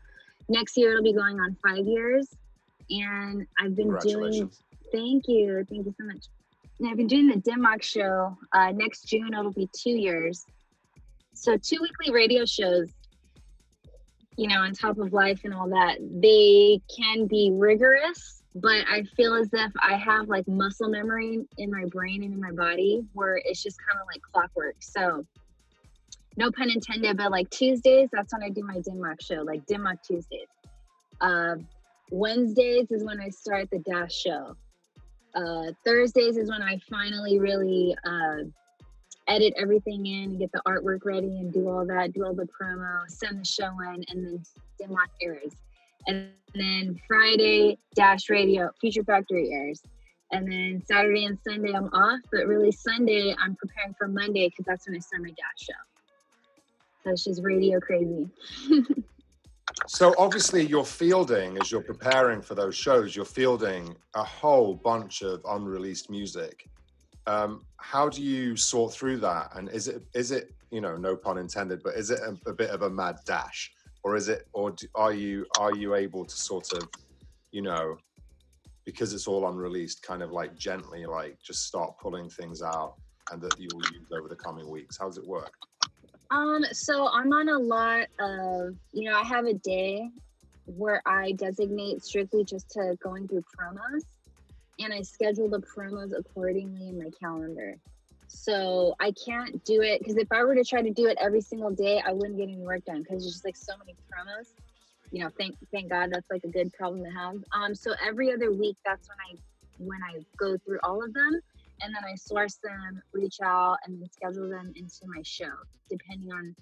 next 0.48 0.78
year 0.78 0.92
it'll 0.92 1.04
be 1.04 1.14
going 1.14 1.38
on 1.40 1.56
5 1.66 1.86
years 1.86 2.28
and 2.90 3.46
I've 3.60 3.76
been 3.76 3.98
doing 4.02 4.50
Thank 4.92 5.28
you. 5.28 5.66
Thank 5.70 5.86
you 5.86 5.96
so 5.98 6.06
much. 6.06 6.26
I've 6.88 6.98
been 6.98 7.08
doing 7.08 7.28
the 7.28 7.38
Dim 7.38 7.62
Mak 7.62 7.84
show. 7.84 8.38
Uh, 8.54 8.72
next 8.72 9.04
June, 9.04 9.34
it'll 9.34 9.52
be 9.52 9.70
two 9.76 9.92
years. 9.92 10.46
So, 11.34 11.56
two 11.58 11.78
weekly 11.82 12.12
radio 12.12 12.46
shows, 12.46 12.90
you 14.36 14.48
know, 14.48 14.58
on 14.62 14.74
top 14.74 14.98
of 14.98 15.14
life 15.14 15.42
and 15.44 15.54
all 15.54 15.70
that, 15.70 15.98
they 16.00 16.82
can 16.96 17.28
be 17.28 17.52
rigorous, 17.54 18.42
but 18.56 18.86
I 18.90 19.04
feel 19.16 19.36
as 19.36 19.50
if 19.54 19.72
I 19.82 19.96
have 19.96 20.28
like 20.28 20.48
muscle 20.48 20.90
memory 20.90 21.46
in 21.58 21.72
my 21.72 21.86
brain 21.86 22.24
and 22.24 22.34
in 22.34 22.42
my 22.42 22.52
body 22.52 23.04
where 23.14 23.40
it's 23.46 23.62
just 23.62 23.78
kind 23.88 24.00
of 24.00 24.08
like 24.08 24.22
clockwork. 24.22 24.76
So, 24.80 25.26
no 26.38 26.52
pun 26.52 26.72
intended, 26.72 27.18
but 27.18 27.32
like 27.32 27.50
Tuesdays, 27.50 28.10
that's 28.12 28.34
when 28.34 28.44
I 28.44 28.50
do 28.50 28.64
my 28.64 28.80
Dim 28.80 29.02
Mak 29.02 29.22
show, 29.22 29.44
like 29.44 29.66
Dim 29.68 29.84
Mak 29.84 30.02
Tuesdays. 30.04 30.48
Uh, 31.20 31.56
Wednesdays 32.10 32.92
is 32.92 33.04
when 33.04 33.20
I 33.22 33.30
start 33.30 33.70
the 33.72 33.80
Dash 33.80 34.14
show 34.14 34.56
uh, 35.36 35.72
Thursdays 35.86 36.38
is 36.38 36.50
when 36.50 36.62
I 36.62 36.80
finally 36.90 37.40
really 37.40 37.96
uh, 38.06 38.44
edit 39.28 39.54
everything 39.58 40.06
in 40.06 40.24
and 40.32 40.40
get 40.40 40.52
the 40.52 40.62
artwork 40.68 41.06
ready 41.06 41.38
and 41.38 41.54
do 41.54 41.70
all 41.70 41.86
that, 41.86 42.14
do 42.14 42.26
all 42.26 42.34
the 42.34 42.48
promo, 42.48 43.08
send 43.08 43.40
the 43.40 43.46
show 43.46 43.72
in, 43.94 44.04
and 44.10 44.26
then 44.26 44.44
Dim 44.80 44.94
Mak 44.94 45.10
airs. 45.22 45.54
And 46.08 46.30
then 46.56 47.00
Friday, 47.08 47.78
Dash 47.96 48.30
Radio, 48.30 48.72
Future 48.80 49.04
Factory 49.04 49.52
airs. 49.52 49.82
And 50.32 50.50
then 50.50 50.82
Saturday 50.86 51.26
and 51.26 51.38
Sunday, 51.46 51.74
I'm 51.74 51.88
off, 51.94 52.22
but 52.32 52.48
really 52.48 52.72
Sunday, 52.72 53.36
I'm 53.38 53.56
preparing 53.56 53.94
for 53.98 54.08
Monday 54.08 54.50
because 54.50 54.66
that's 54.66 54.88
when 54.88 54.96
I 54.96 55.00
start 55.00 55.24
my 55.24 55.30
Dash 55.30 55.68
show. 55.68 55.74
So 57.04 57.32
just 57.32 57.44
radio 57.44 57.80
crazy. 57.80 58.30
So 59.88 60.14
obviously, 60.18 60.66
you're 60.66 60.86
fielding 60.86 61.58
as 61.58 61.72
you're 61.72 61.82
preparing 61.82 62.42
for 62.42 62.56
those 62.56 62.76
shows. 62.76 63.16
You're 63.16 63.26
fielding 63.26 63.96
a 64.16 64.24
whole 64.24 64.76
bunch 64.76 65.22
of 65.22 65.42
unreleased 65.46 66.10
music. 66.10 66.68
Um, 67.28 67.66
how 67.78 68.10
do 68.10 68.22
you 68.22 68.56
sort 68.56 68.94
through 68.94 69.18
that? 69.18 69.52
And 69.56 69.70
is 69.70 69.88
it 69.88 70.04
is 70.14 70.32
it 70.32 70.54
you 70.72 70.82
know 70.82 70.98
no 70.98 71.16
pun 71.16 71.38
intended, 71.38 71.82
but 71.84 71.96
is 71.96 72.10
it 72.10 72.20
a, 72.20 72.50
a 72.50 72.54
bit 72.54 72.70
of 72.70 72.82
a 72.84 72.90
mad 72.90 73.18
dash, 73.26 73.72
or 74.04 74.16
is 74.16 74.30
it 74.30 74.48
or 74.54 74.72
do, 74.72 74.88
are 74.96 75.14
you 75.14 75.46
are 75.60 75.74
you 75.74 75.96
able 75.96 76.26
to 76.26 76.36
sort 76.36 76.74
of 76.74 76.88
you 77.52 77.62
know 77.62 77.98
because 78.86 79.14
it's 79.14 79.28
all 79.28 79.48
unreleased, 79.48 80.02
kind 80.02 80.24
of 80.24 80.32
like 80.32 80.56
gently 80.58 81.06
like 81.06 81.38
just 81.42 81.66
start 81.66 81.98
pulling 82.00 82.30
things 82.30 82.62
out 82.64 82.96
and 83.32 83.42
that 83.42 83.60
you 83.60 83.68
will 83.74 83.84
use 83.94 84.08
over 84.12 84.28
the 84.28 84.36
coming 84.36 84.70
weeks? 84.70 84.98
How 84.98 85.06
does 85.06 85.18
it 85.18 85.28
work? 85.28 85.54
Um, 86.32 86.64
so 86.72 87.10
I'm 87.10 87.32
on 87.34 87.50
a 87.50 87.60
lot 87.60 88.08
of, 88.20 88.76
you 88.94 89.04
know, 89.04 89.16
I 89.16 89.24
have 89.24 89.46
a 89.46 89.54
day 89.54 90.10
where 90.66 91.02
I 91.06 91.34
designate 91.34 92.04
strictly 92.04 92.46
just 92.46 92.70
to 92.72 92.98
going 93.04 93.28
through 93.28 93.44
promos 93.60 94.04
and 94.80 94.94
I 94.94 95.02
schedule 95.02 95.50
the 95.50 95.60
promos 95.60 96.18
accordingly 96.18 96.88
in 96.88 96.98
my 96.98 97.10
calendar. 97.20 97.78
So 98.28 98.96
I 99.02 99.12
can't 99.26 99.64
do 99.66 99.82
it 99.82 100.00
because 100.00 100.16
if 100.16 100.32
I 100.32 100.44
were 100.44 100.56
to 100.56 100.64
try 100.64 100.82
to 100.82 100.90
do 100.90 101.08
it 101.08 101.18
every 101.20 101.42
single 101.42 101.72
day, 101.72 102.02
I 102.06 102.14
wouldn't 102.14 102.38
get 102.38 102.44
any 102.44 102.58
work 102.58 102.86
done 102.86 103.00
because 103.00 103.24
there's 103.24 103.34
just 103.34 103.46
like 103.46 103.58
so 103.58 103.74
many 103.78 103.94
promos. 103.94 104.48
You 105.12 105.26
know, 105.26 105.30
thank 105.38 105.56
thank 105.74 105.90
God 105.90 106.12
that's 106.14 106.32
like 106.32 106.46
a 106.46 106.48
good 106.48 106.72
problem 106.72 107.04
to 107.04 107.10
have. 107.10 107.36
Um, 107.52 107.76
so 107.76 107.94
every 108.02 108.32
other 108.32 108.54
week, 108.54 108.78
that's 108.86 109.10
when 109.10 109.18
I 109.20 109.38
when 109.80 110.00
I 110.02 110.22
go 110.38 110.58
through 110.66 110.80
all 110.84 111.04
of 111.04 111.14
them 111.14 111.42
and 111.84 111.94
then 111.96 112.04
I 112.04 112.16
source 112.16 112.60
them, 112.64 113.02
reach 113.14 113.38
out, 113.44 113.78
and 113.86 114.02
then 114.02 114.10
schedule 114.12 114.50
them 114.50 114.72
into 114.76 115.06
my 115.08 115.22
show, 115.24 115.52
depending 115.90 116.32
on 116.32 116.56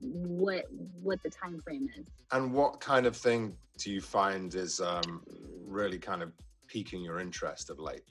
what 0.00 0.64
what 1.02 1.22
the 1.22 1.30
time 1.30 1.60
frame 1.60 1.88
is. 1.98 2.06
And 2.32 2.52
what 2.52 2.80
kind 2.80 3.06
of 3.06 3.16
thing 3.16 3.56
do 3.78 3.92
you 3.92 4.00
find 4.00 4.54
is 4.54 4.80
um, 4.80 5.22
really 5.64 5.98
kind 5.98 6.22
of 6.22 6.32
piquing 6.66 7.02
your 7.02 7.20
interest 7.20 7.70
of 7.70 7.78
late? 7.78 8.02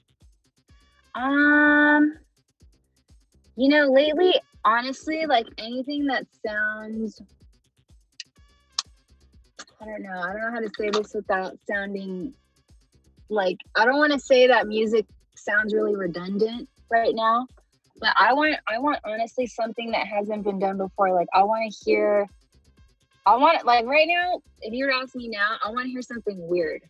Um, 1.14 2.14
you 3.56 3.68
know, 3.68 3.86
lately, 3.92 4.34
honestly, 4.64 5.26
like 5.26 5.46
anything 5.58 6.06
that 6.06 6.26
sounds, 6.46 7.20
I 9.80 9.84
don't 9.84 10.02
know, 10.02 10.20
I 10.20 10.32
don't 10.32 10.40
know 10.40 10.50
how 10.52 10.60
to 10.60 10.70
say 10.78 10.90
this 10.90 11.12
without 11.14 11.58
sounding 11.70 12.32
like 13.28 13.56
I 13.76 13.84
don't 13.84 13.98
want 13.98 14.12
to 14.12 14.20
say 14.20 14.46
that 14.46 14.68
music 14.68 15.06
sounds 15.42 15.74
really 15.74 15.96
redundant 15.96 16.68
right 16.90 17.14
now, 17.14 17.46
but 18.00 18.14
I 18.16 18.32
want 18.32 18.56
I 18.68 18.78
want 18.78 18.98
honestly 19.04 19.46
something 19.46 19.90
that 19.92 20.06
hasn't 20.06 20.44
been 20.44 20.58
done 20.58 20.76
before. 20.78 21.12
Like 21.12 21.28
I 21.34 21.42
want 21.44 21.72
to 21.72 21.84
hear, 21.84 22.28
I 23.26 23.36
want 23.36 23.64
like 23.64 23.86
right 23.86 24.08
now. 24.08 24.40
If 24.60 24.72
you 24.72 24.84
were 24.84 24.92
to 24.92 24.98
ask 24.98 25.14
me 25.14 25.28
now, 25.28 25.56
I 25.64 25.70
want 25.70 25.86
to 25.86 25.90
hear 25.90 26.02
something 26.02 26.36
weird. 26.48 26.82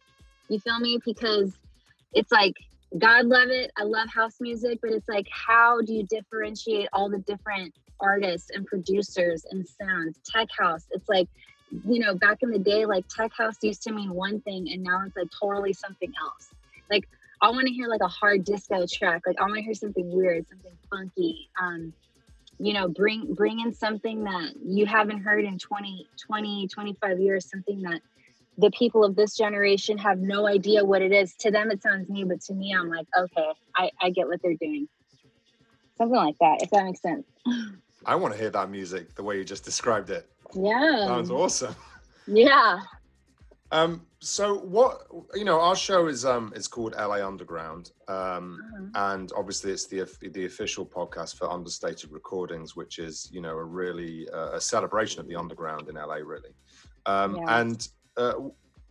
You 0.48 0.58
feel 0.58 0.78
me? 0.78 0.98
Because 1.04 1.52
it's 2.12 2.32
like 2.32 2.54
God 2.98 3.26
love 3.26 3.48
it. 3.48 3.70
I 3.76 3.84
love 3.84 4.08
house 4.08 4.36
music, 4.40 4.80
but 4.82 4.90
it's 4.90 5.08
like, 5.08 5.26
how 5.30 5.80
do 5.80 5.94
you 5.94 6.02
differentiate 6.04 6.88
all 6.92 7.08
the 7.08 7.18
different 7.18 7.74
artists 8.00 8.50
and 8.50 8.66
producers 8.66 9.46
and 9.50 9.66
sounds? 9.66 10.18
Tech 10.24 10.48
house, 10.58 10.86
it's 10.90 11.08
like, 11.08 11.28
you 11.86 12.00
know, 12.00 12.14
back 12.14 12.38
in 12.42 12.50
the 12.50 12.58
day, 12.58 12.84
like 12.84 13.06
tech 13.08 13.32
house 13.32 13.56
used 13.62 13.82
to 13.84 13.92
mean 13.92 14.12
one 14.12 14.40
thing, 14.42 14.68
and 14.70 14.82
now 14.82 15.02
it's 15.06 15.16
like 15.16 15.28
totally 15.40 15.72
something 15.72 16.12
else. 16.20 16.50
Like, 16.90 17.08
I 17.42 17.50
want 17.50 17.66
to 17.66 17.72
hear 17.72 17.88
like 17.88 18.00
a 18.00 18.08
hard 18.08 18.44
disco 18.44 18.86
track. 18.86 19.22
Like, 19.26 19.40
I 19.40 19.42
want 19.42 19.56
to 19.56 19.62
hear 19.62 19.74
something 19.74 20.10
weird, 20.10 20.46
something 20.48 20.78
funky. 20.88 21.50
Um, 21.60 21.92
you 22.58 22.72
know, 22.72 22.86
bring 22.88 23.34
bring 23.34 23.58
in 23.58 23.74
something 23.74 24.22
that 24.24 24.52
you 24.64 24.86
haven't 24.86 25.22
heard 25.22 25.44
in 25.44 25.58
20, 25.58 26.06
20, 26.24 26.68
25 26.68 27.18
years, 27.18 27.50
something 27.50 27.82
that 27.82 28.00
the 28.58 28.70
people 28.70 29.04
of 29.04 29.16
this 29.16 29.36
generation 29.36 29.98
have 29.98 30.18
no 30.18 30.46
idea 30.46 30.84
what 30.84 31.02
it 31.02 31.10
is. 31.10 31.34
To 31.40 31.50
them, 31.50 31.72
it 31.72 31.82
sounds 31.82 32.08
new, 32.08 32.26
but 32.26 32.40
to 32.42 32.54
me, 32.54 32.72
I'm 32.78 32.88
like, 32.88 33.06
okay, 33.18 33.48
I, 33.76 33.90
I 34.00 34.10
get 34.10 34.28
what 34.28 34.40
they're 34.42 34.54
doing. 34.54 34.88
Something 35.98 36.16
like 36.16 36.36
that, 36.40 36.62
if 36.62 36.70
that 36.70 36.84
makes 36.84 37.02
sense. 37.02 37.26
I 38.06 38.14
want 38.14 38.34
to 38.34 38.40
hear 38.40 38.50
that 38.50 38.70
music 38.70 39.14
the 39.16 39.22
way 39.22 39.36
you 39.36 39.44
just 39.44 39.64
described 39.64 40.10
it. 40.10 40.28
Yeah. 40.54 41.06
Sounds 41.06 41.30
awesome. 41.30 41.74
Yeah. 42.26 42.80
Um, 43.72 44.06
so 44.22 44.54
what 44.58 45.02
you 45.34 45.44
know, 45.44 45.60
our 45.60 45.74
show 45.74 46.06
is 46.06 46.24
um 46.24 46.52
is 46.54 46.68
called 46.68 46.94
LA 46.96 47.26
Underground, 47.26 47.90
um, 48.08 48.62
Uh-huh. 48.62 49.10
and 49.12 49.32
obviously 49.36 49.72
it's 49.72 49.86
the 49.86 50.06
the 50.32 50.44
official 50.46 50.86
podcast 50.86 51.36
for 51.36 51.50
Understated 51.50 52.12
Recordings, 52.12 52.76
which 52.76 52.98
is 53.00 53.28
you 53.32 53.40
know 53.40 53.56
a 53.58 53.64
really 53.64 54.28
uh, 54.30 54.52
a 54.52 54.60
celebration 54.60 55.20
of 55.20 55.26
the 55.26 55.34
underground 55.34 55.88
in 55.88 55.96
LA, 55.96 56.18
really. 56.34 56.54
Um, 57.06 57.36
Yeah. 57.36 57.60
And 57.60 57.88
uh, 58.16 58.34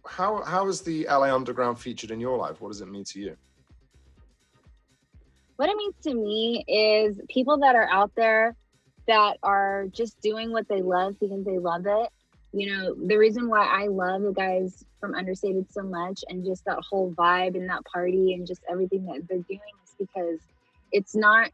how 0.05 0.43
how 0.43 0.67
is 0.67 0.81
the 0.81 1.07
LA 1.09 1.33
Underground 1.33 1.79
featured 1.79 2.11
in 2.11 2.19
your 2.19 2.37
life? 2.37 2.59
What 2.59 2.69
does 2.73 2.81
it 2.81 2.89
mean 2.89 3.05
to 3.05 3.19
you? 3.19 3.37
What 5.55 5.69
it 5.69 5.77
means 5.77 5.95
to 6.03 6.13
me 6.13 6.63
is 6.67 7.21
people 7.29 7.57
that 7.59 7.75
are 7.75 7.87
out 7.89 8.11
there 8.15 8.55
that 9.07 9.37
are 9.43 9.87
just 9.91 10.19
doing 10.21 10.51
what 10.51 10.67
they 10.67 10.81
love 10.81 11.19
because 11.19 11.45
they 11.45 11.59
love 11.59 11.85
it. 11.85 12.09
You 12.53 12.75
know, 12.75 12.95
the 12.95 13.17
reason 13.17 13.47
why 13.47 13.65
I 13.65 13.87
love 13.87 14.23
the 14.23 14.33
guys 14.33 14.83
from 14.99 15.15
Understated 15.15 15.71
so 15.71 15.83
much 15.83 16.23
and 16.27 16.45
just 16.45 16.65
that 16.65 16.79
whole 16.87 17.11
vibe 17.13 17.55
and 17.55 17.69
that 17.69 17.85
party 17.85 18.33
and 18.33 18.45
just 18.45 18.61
everything 18.69 19.05
that 19.05 19.25
they're 19.27 19.39
doing 19.39 19.59
is 19.83 19.95
because 19.97 20.39
it's 20.91 21.15
not 21.15 21.51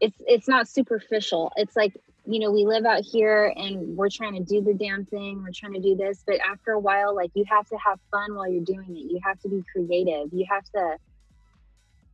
it's 0.00 0.20
it's 0.26 0.48
not 0.48 0.68
superficial. 0.68 1.50
It's 1.56 1.76
like, 1.76 1.96
you 2.26 2.40
know, 2.40 2.50
we 2.50 2.66
live 2.66 2.84
out 2.84 3.02
here 3.02 3.54
and 3.56 3.96
we're 3.96 4.10
trying 4.10 4.34
to 4.34 4.44
do 4.44 4.60
the 4.60 4.74
damn 4.74 5.06
thing, 5.06 5.42
we're 5.42 5.52
trying 5.54 5.74
to 5.74 5.80
do 5.80 5.96
this, 5.96 6.22
but 6.26 6.40
after 6.46 6.72
a 6.72 6.78
while 6.78 7.14
like 7.14 7.30
you 7.34 7.44
have 7.48 7.66
to 7.68 7.76
have 7.76 7.98
fun 8.10 8.34
while 8.34 8.50
you're 8.50 8.64
doing 8.64 8.94
it. 8.94 9.10
You 9.10 9.18
have 9.24 9.40
to 9.40 9.48
be 9.48 9.64
creative. 9.72 10.28
You 10.32 10.44
have 10.50 10.64
to 10.74 10.96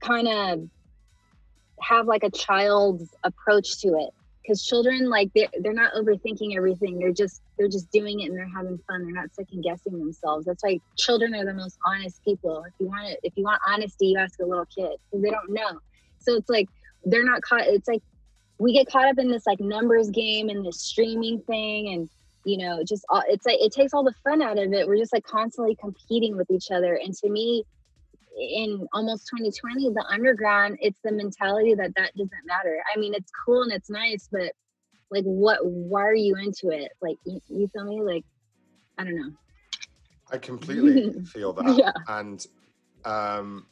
kind 0.01 0.29
of 0.29 0.69
have 1.81 2.07
like 2.07 2.23
a 2.23 2.31
child's 2.31 3.13
approach 3.25 3.81
to 3.81 3.89
it 3.99 4.11
because 4.43 4.65
children 4.65 5.09
like 5.09 5.31
they're, 5.35 5.49
they're 5.61 5.73
not 5.73 5.93
overthinking 5.95 6.57
everything. 6.57 6.99
They're 6.99 7.13
just 7.13 7.43
they're 7.59 7.69
just 7.69 7.91
doing 7.91 8.21
it 8.21 8.27
and 8.27 8.37
they're 8.37 8.49
having 8.55 8.79
fun. 8.89 9.05
They're 9.05 9.15
not 9.15 9.35
second 9.35 9.63
guessing 9.63 9.99
themselves. 9.99 10.47
That's 10.47 10.63
why 10.63 10.81
children 10.97 11.35
are 11.35 11.45
the 11.45 11.55
most 11.55 11.79
honest 11.87 12.25
people. 12.25 12.65
If 12.67 12.73
you 12.79 12.87
want 12.87 13.09
it 13.09 13.21
if 13.23 13.33
you 13.37 13.45
want 13.45 13.61
honesty 13.67 14.09
you 14.09 14.19
ask 14.19 14.39
a 14.41 14.47
little 14.47 14.67
kid 14.67 14.93
because 15.11 15.23
they 15.23 15.31
don't 15.31 15.51
know. 15.51 15.79
So 16.19 16.35
it's 16.35 16.49
like 16.49 16.69
they're 17.05 17.25
not 17.25 17.43
caught 17.43 17.63
it's 17.63 17.89
like 17.89 18.03
we 18.59 18.73
get 18.73 18.89
caught 18.89 19.07
up 19.07 19.19
in 19.19 19.31
this 19.31 19.47
like 19.47 19.61
numbers 19.61 20.11
game 20.11 20.49
and 20.49 20.65
this 20.65 20.81
streaming 20.81 21.41
thing 21.43 21.93
and 21.93 22.09
you 22.45 22.59
know 22.59 22.83
just 22.87 23.05
all, 23.09 23.23
it's 23.29 23.47
like 23.47 23.59
it 23.61 23.73
takes 23.73 23.93
all 23.93 24.05
the 24.05 24.15
fun 24.25 24.43
out 24.43 24.59
of 24.59 24.73
it. 24.73 24.87
We're 24.87 24.97
just 24.97 25.13
like 25.13 25.25
constantly 25.25 25.77
competing 25.77 26.37
with 26.37 26.51
each 26.51 26.71
other. 26.71 26.95
And 26.95 27.15
to 27.19 27.29
me 27.29 27.65
in 28.39 28.87
almost 28.93 29.29
2020 29.29 29.91
the 29.91 30.05
underground 30.09 30.79
it's 30.81 31.01
the 31.05 31.13
mentality 31.13 31.75
that 31.75 31.93
that 31.97 32.13
doesn't 32.17 32.47
matter 32.47 32.83
i 32.95 32.99
mean 32.99 33.13
it's 33.15 33.31
cool 33.45 33.63
and 33.63 33.73
it's 33.73 33.91
nice 33.91 34.29
but 34.31 34.53
like 35.11 35.25
what 35.25 35.59
why 35.65 36.03
are 36.03 36.15
you 36.15 36.37
into 36.37 36.69
it 36.69 36.93
like 37.03 37.17
you, 37.27 37.41
you 37.49 37.69
feel 37.69 37.85
me 37.85 38.01
like 38.03 38.25
i 38.99 39.05
don't 39.05 39.17
know 39.17 39.33
I 40.33 40.39
completely 40.39 41.13
feel 41.25 41.53
that. 41.55 41.77
Yeah. 41.77 41.93
And 42.09 42.45
um, 43.05 43.67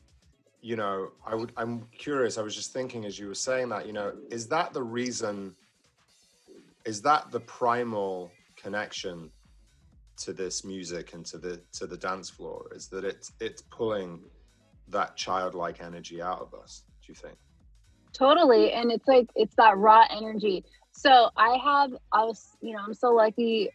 you 0.60 0.76
know, 0.76 1.12
I 1.26 1.34
would 1.34 1.52
I'm 1.56 1.86
curious, 1.96 2.38
I 2.38 2.42
was 2.42 2.54
just 2.54 2.72
thinking 2.72 3.04
as 3.04 3.18
you 3.18 3.28
were 3.28 3.34
saying 3.34 3.68
that, 3.70 3.86
you 3.86 3.92
know, 3.92 4.12
is 4.30 4.48
that 4.48 4.72
the 4.72 4.82
reason 4.82 5.54
is 6.84 7.02
that 7.02 7.30
the 7.30 7.40
primal 7.40 8.30
connection 8.56 9.30
to 10.16 10.32
this 10.32 10.64
music 10.64 11.12
and 11.12 11.24
to 11.26 11.38
the 11.38 11.60
to 11.72 11.86
the 11.86 11.96
dance 11.96 12.28
floor? 12.30 12.66
Is 12.74 12.88
that 12.88 13.04
it's 13.04 13.32
it's 13.40 13.62
pulling 13.62 14.20
that 14.90 15.16
childlike 15.16 15.80
energy 15.82 16.20
out 16.22 16.40
of 16.40 16.54
us, 16.54 16.84
do 17.04 17.12
you 17.12 17.14
think? 17.14 17.36
totally 18.12 18.72
and 18.72 18.90
it's 18.90 19.06
like 19.06 19.28
it's 19.36 19.54
that 19.56 19.76
raw 19.76 20.04
energy 20.10 20.64
so 20.92 21.28
i 21.36 21.56
have 21.62 21.90
i 22.12 22.24
was 22.24 22.56
you 22.60 22.72
know 22.72 22.80
i'm 22.86 22.94
so 22.94 23.12
lucky 23.12 23.68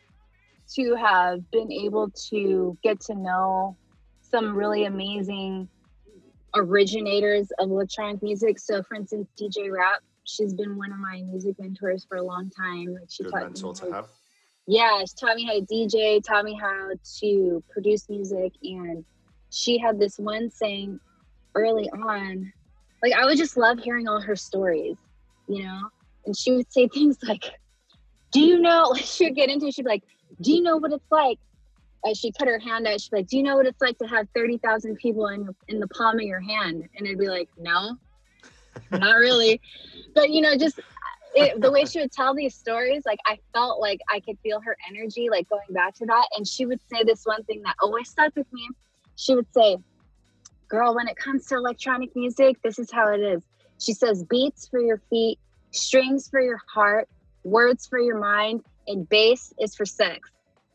to 0.73 0.95
have 0.95 1.39
been 1.51 1.71
able 1.71 2.09
to 2.11 2.77
get 2.83 2.99
to 2.99 3.15
know 3.15 3.77
some 4.21 4.55
really 4.55 4.85
amazing 4.85 5.67
originators 6.55 7.51
of 7.59 7.69
electronic 7.69 8.21
music 8.21 8.59
so 8.59 8.81
for 8.83 8.95
instance 8.95 9.27
dj 9.39 9.71
rap 9.71 10.01
she's 10.25 10.53
been 10.53 10.77
one 10.77 10.91
of 10.91 10.99
my 10.99 11.21
music 11.21 11.55
mentors 11.59 12.05
for 12.07 12.17
a 12.17 12.23
long 12.23 12.49
time 12.49 12.93
like 12.93 13.09
she 13.09 13.23
Good 13.23 13.31
taught 13.31 13.43
mentor 13.43 13.73
me 13.73 13.79
to 13.79 13.91
have. 13.93 14.07
yeah 14.67 14.99
she 15.01 15.13
taught 15.19 15.35
me 15.35 15.45
how 15.45 15.53
to 15.53 15.61
dj 15.61 16.23
taught 16.23 16.45
me 16.45 16.57
how 16.59 16.89
to 17.21 17.63
produce 17.71 18.09
music 18.09 18.53
and 18.63 19.05
she 19.53 19.77
had 19.77 19.99
this 19.99 20.17
one 20.17 20.49
saying 20.49 20.99
early 21.55 21.89
on 21.89 22.51
like 23.01 23.13
i 23.13 23.25
would 23.25 23.37
just 23.37 23.57
love 23.57 23.79
hearing 23.79 24.07
all 24.07 24.21
her 24.21 24.35
stories 24.35 24.97
you 25.47 25.63
know? 25.63 25.89
And 26.25 26.35
she 26.35 26.51
would 26.51 26.71
say 26.71 26.87
things 26.93 27.17
like 27.27 27.43
do 28.31 28.39
you 28.39 28.59
know 28.59 28.83
like 28.91 29.03
she 29.03 29.25
would 29.25 29.35
get 29.35 29.49
into 29.49 29.67
it 29.67 29.75
she'd 29.75 29.83
be 29.83 29.89
like 29.89 30.03
do 30.41 30.51
you 30.51 30.63
know 30.63 30.77
what 30.77 30.91
it's 30.91 31.11
like? 31.11 31.37
As 32.09 32.17
she 32.17 32.31
put 32.31 32.47
her 32.47 32.57
hand 32.57 32.87
out 32.87 32.99
she'd 32.99 33.11
be 33.11 33.17
like 33.17 33.27
do 33.27 33.37
you 33.37 33.43
know 33.43 33.55
what 33.55 33.65
it's 33.65 33.81
like 33.81 33.97
to 33.99 34.05
have 34.07 34.27
30,000 34.35 34.95
people 34.95 35.27
in 35.27 35.47
in 35.67 35.79
the 35.79 35.87
palm 35.89 36.15
of 36.15 36.25
your 36.25 36.41
hand? 36.41 36.87
And 36.97 37.07
i'd 37.07 37.17
be 37.17 37.27
like 37.27 37.49
no 37.57 37.97
not 38.91 39.15
really. 39.15 39.61
But 40.15 40.29
you 40.29 40.41
know 40.41 40.55
just 40.55 40.79
uh, 40.79 40.83
it, 41.35 41.61
the 41.61 41.71
way 41.71 41.85
she 41.85 41.99
would 41.99 42.11
tell 42.11 42.35
these 42.35 42.53
stories 42.53 43.01
like 43.07 43.17
i 43.25 43.39
felt 43.53 43.79
like 43.79 43.99
i 44.07 44.19
could 44.19 44.37
feel 44.43 44.61
her 44.61 44.77
energy 44.87 45.29
like 45.31 45.49
going 45.49 45.71
back 45.71 45.95
to 45.95 46.05
that. 46.05 46.27
And 46.37 46.47
she 46.47 46.65
would 46.65 46.79
say 46.91 47.03
this 47.03 47.23
one 47.25 47.43
thing 47.45 47.61
that 47.63 47.75
always 47.81 48.09
stuck 48.09 48.35
with 48.35 48.51
me 48.53 48.67
she 49.15 49.35
would 49.35 49.47
say 49.53 49.77
girl 50.67 50.95
when 50.95 51.07
it 51.07 51.15
comes 51.15 51.45
to 51.47 51.55
electronic 51.55 52.15
music 52.15 52.57
this 52.63 52.79
is 52.79 52.91
how 52.91 53.11
it 53.13 53.19
is. 53.19 53.43
She 53.79 53.93
says 53.93 54.23
beats 54.23 54.67
for 54.67 54.79
your 54.79 55.01
feet 55.09 55.39
strings 55.71 56.29
for 56.29 56.39
your 56.39 56.59
heart 56.67 57.07
words 57.43 57.85
for 57.87 57.99
your 57.99 58.19
mind 58.19 58.63
and 58.87 59.07
bass 59.09 59.53
is 59.59 59.75
for 59.75 59.85
sex. 59.85 60.29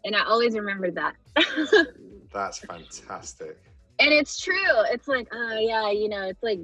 And 0.05 0.15
i 0.17 0.25
always 0.25 0.55
remembered 0.55 0.95
that. 0.97 1.15
That's 2.33 2.59
fantastic. 2.59 3.59
and 3.99 4.13
it's 4.13 4.41
true. 4.41 4.55
It's 4.93 5.09
like 5.09 5.29
oh 5.33 5.59
yeah 5.59 5.91
you 5.91 6.09
know 6.09 6.23
it's 6.29 6.43
like 6.43 6.61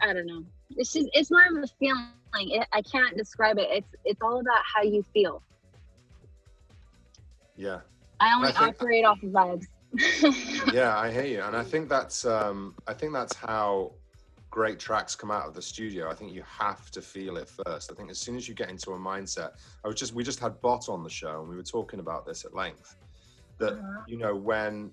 i 0.00 0.12
don't 0.12 0.26
know. 0.26 0.44
It's 0.76 0.92
just 0.92 1.08
it's 1.12 1.30
more 1.30 1.42
of 1.50 1.62
a 1.62 1.66
feeling. 1.78 2.06
It, 2.38 2.66
i 2.72 2.82
can't 2.82 3.16
describe 3.16 3.58
it. 3.58 3.66
It's 3.70 3.88
it's 4.04 4.20
all 4.20 4.40
about 4.40 4.62
how 4.74 4.82
you 4.82 5.02
feel. 5.14 5.42
Yeah. 7.56 7.80
i 8.20 8.34
only 8.36 8.48
I 8.48 8.52
think- 8.52 8.68
operate 8.80 9.04
off 9.04 9.22
of 9.22 9.30
vibes 9.30 9.66
yeah, 10.72 10.96
I 10.98 11.10
hear 11.10 11.24
you, 11.24 11.42
and 11.42 11.56
I 11.56 11.62
think 11.62 11.88
that's 11.88 12.24
um, 12.24 12.74
I 12.86 12.94
think 12.94 13.12
that's 13.12 13.34
how 13.34 13.92
great 14.50 14.78
tracks 14.78 15.14
come 15.14 15.30
out 15.30 15.46
of 15.46 15.54
the 15.54 15.60
studio. 15.62 16.10
I 16.10 16.14
think 16.14 16.32
you 16.32 16.42
have 16.46 16.90
to 16.92 17.02
feel 17.02 17.36
it 17.36 17.48
first. 17.48 17.90
I 17.92 17.94
think 17.94 18.10
as 18.10 18.18
soon 18.18 18.36
as 18.36 18.48
you 18.48 18.54
get 18.54 18.70
into 18.70 18.92
a 18.92 18.98
mindset, 18.98 19.50
I 19.84 19.88
was 19.88 19.96
just 19.96 20.14
we 20.14 20.24
just 20.24 20.40
had 20.40 20.60
Bot 20.60 20.88
on 20.88 21.02
the 21.02 21.10
show, 21.10 21.40
and 21.40 21.48
we 21.48 21.56
were 21.56 21.62
talking 21.62 22.00
about 22.00 22.26
this 22.26 22.44
at 22.44 22.54
length. 22.54 22.96
That 23.58 23.74
Uh-huh. 23.74 24.02
you 24.06 24.18
know 24.18 24.34
when 24.34 24.92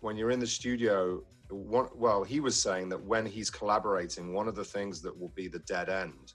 when 0.00 0.16
you're 0.16 0.30
in 0.30 0.38
the 0.38 0.46
studio, 0.46 1.22
one, 1.50 1.88
well, 1.94 2.22
he 2.22 2.40
was 2.40 2.60
saying 2.60 2.88
that 2.90 3.02
when 3.02 3.26
he's 3.26 3.50
collaborating, 3.50 4.32
one 4.32 4.46
of 4.46 4.54
the 4.54 4.64
things 4.64 5.02
that 5.02 5.18
will 5.18 5.32
be 5.34 5.48
the 5.48 5.58
dead 5.60 5.88
end 5.88 6.34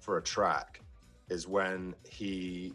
for 0.00 0.16
a 0.16 0.22
track 0.22 0.80
is 1.28 1.46
when 1.46 1.94
he 2.08 2.72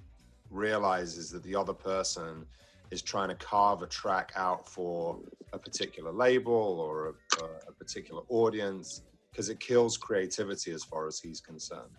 realizes 0.49 1.29
that 1.32 1.43
the 1.43 1.56
other 1.56 1.73
person 1.73 2.45
is 2.93 3.01
trying 3.01 3.29
to 3.29 3.36
carve 3.36 3.82
a 3.82 3.88
track 3.88 4.32
out 4.36 4.69
for 4.69 5.19
a 5.51 5.58
particular 5.58 6.12
label 6.12 6.79
or 6.79 7.15
a, 7.39 7.43
a, 7.43 7.73
particular 7.73 8.21
audience 8.29 9.01
because 9.32 9.49
it 9.49 9.60
kills 9.60 9.97
creativity 9.97 10.71
as 10.71 10.84
far 10.84 11.08
as 11.08 11.19
he's 11.19 11.41
concerned. 11.41 11.89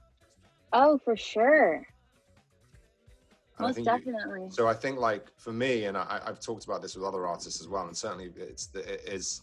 oh 0.73 0.99
for 1.05 1.17
sure 1.17 1.85
most 3.59 3.75
think 3.75 3.87
you- 3.87 3.93
definitely 3.93 4.47
so 4.51 4.67
I 4.69 4.75
think 4.75 4.99
like 4.99 5.31
for 5.37 5.53
me, 5.53 5.85
and 5.85 5.97
I, 5.97 6.21
I've 6.25 6.41
talked 6.41 6.65
about 6.65 6.81
this 6.81 6.95
with 6.97 7.05
other 7.05 7.27
artists 7.27 7.61
as 7.61 7.69
well, 7.69 7.87
and 7.87 7.97
certainly 7.97 8.31
it's 8.37 8.67
the, 8.67 8.81
it 8.95 9.03
is 9.07 9.43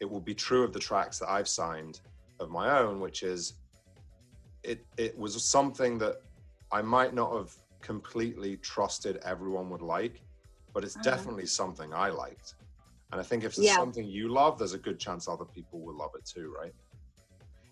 it 0.00 0.10
will 0.10 0.20
be 0.20 0.34
true 0.34 0.64
of 0.64 0.72
the 0.72 0.80
tracks 0.80 1.18
that 1.20 1.30
I've 1.30 1.48
signed 1.48 2.00
of 2.40 2.50
my 2.50 2.78
own, 2.78 3.00
which 3.00 3.22
is 3.22 3.54
it 4.64 4.84
it 4.96 5.16
was 5.16 5.32
something 5.44 5.98
that 5.98 6.22
I 6.72 6.82
might 6.82 7.14
not 7.14 7.32
have 7.36 7.52
completely 7.82 8.56
trusted 8.56 9.18
everyone 9.24 9.70
would 9.70 9.82
like, 9.82 10.22
but 10.74 10.84
it's 10.84 10.96
Uh-huh. 10.96 11.10
definitely 11.10 11.46
something 11.46 11.92
I 11.92 12.10
liked. 12.10 12.54
And 13.12 13.20
I 13.20 13.24
think 13.24 13.44
if 13.44 13.52
it's 13.58 13.62
Yeah. 13.62 13.76
something 13.76 14.06
you 14.06 14.28
love, 14.28 14.58
there's 14.58 14.72
a 14.72 14.78
good 14.78 14.98
chance 14.98 15.28
other 15.28 15.44
people 15.44 15.80
will 15.80 15.96
love 15.96 16.10
it 16.14 16.24
too, 16.24 16.54
right? 16.58 16.72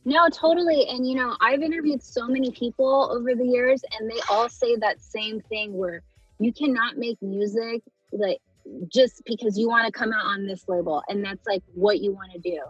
No, 0.05 0.29
totally. 0.29 0.87
And 0.89 1.07
you 1.09 1.15
know, 1.15 1.37
I've 1.41 1.63
interviewed 1.63 2.03
so 2.03 2.27
many 2.27 2.51
people 2.51 3.11
over 3.13 3.35
the 3.35 3.47
years, 3.47 3.83
and 3.99 4.11
they 4.11 4.21
all 4.31 4.49
say 4.49 4.77
that 4.77 5.01
same 5.01 5.41
thing 5.49 5.73
where 5.73 6.03
you 6.39 6.53
cannot 6.53 6.97
make 6.97 7.19
music 7.23 7.83
like 8.13 8.39
just 8.89 9.23
because 9.25 9.59
you 9.59 9.69
want 9.69 9.87
to 9.87 9.93
come 9.93 10.13
out 10.13 10.25
on 10.25 10.47
this 10.47 10.65
label 10.69 11.03
and 11.09 11.25
that's 11.25 11.47
like 11.47 11.63
what 11.75 12.01
you 12.01 12.13
want 12.13 12.33
to 12.33 12.39
do. 12.39 12.61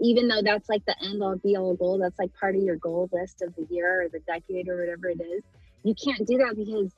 Even 0.00 0.28
though 0.28 0.42
that's 0.42 0.68
like 0.68 0.82
the 0.86 0.94
end 1.02 1.22
all 1.22 1.36
be 1.36 1.56
all 1.56 1.74
goal, 1.74 1.98
that's 1.98 2.18
like 2.18 2.30
part 2.38 2.54
of 2.56 2.62
your 2.62 2.76
goal 2.76 3.08
list 3.12 3.42
of 3.42 3.54
the 3.56 3.66
year 3.70 4.02
or 4.02 4.08
the 4.08 4.20
decade 4.26 4.68
or 4.68 4.78
whatever 4.78 5.08
it 5.08 5.20
is. 5.20 5.42
You 5.84 5.94
can't 6.02 6.26
do 6.26 6.38
that 6.38 6.54
because 6.56 6.92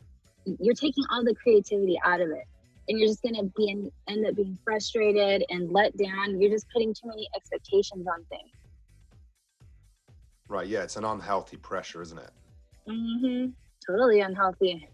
you're 0.60 0.74
taking 0.74 1.04
all 1.10 1.24
the 1.24 1.34
creativity 1.34 1.98
out 2.04 2.20
of 2.20 2.30
it. 2.30 2.44
And 2.88 2.98
you're 2.98 3.08
just 3.08 3.22
gonna 3.22 3.44
be 3.56 3.68
in, 3.68 3.90
end 4.08 4.26
up 4.26 4.36
being 4.36 4.58
frustrated 4.64 5.44
and 5.50 5.70
let 5.70 5.96
down. 5.96 6.40
You're 6.40 6.50
just 6.50 6.66
putting 6.72 6.94
too 6.94 7.08
many 7.08 7.28
expectations 7.36 8.06
on 8.06 8.24
things. 8.24 8.50
Right. 10.48 10.66
Yeah, 10.66 10.82
it's 10.82 10.96
an 10.96 11.04
unhealthy 11.04 11.58
pressure, 11.58 12.00
isn't 12.00 12.18
it? 12.18 12.30
Mm-hmm. 12.88 13.50
Totally 13.86 14.20
unhealthy. 14.20 14.88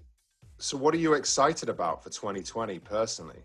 So, 0.59 0.77
what 0.77 0.95
are 0.95 0.99
you 0.99 1.15
excited 1.15 1.69
about 1.69 2.03
for 2.03 2.11
2020 2.11 2.79
personally? 2.81 3.39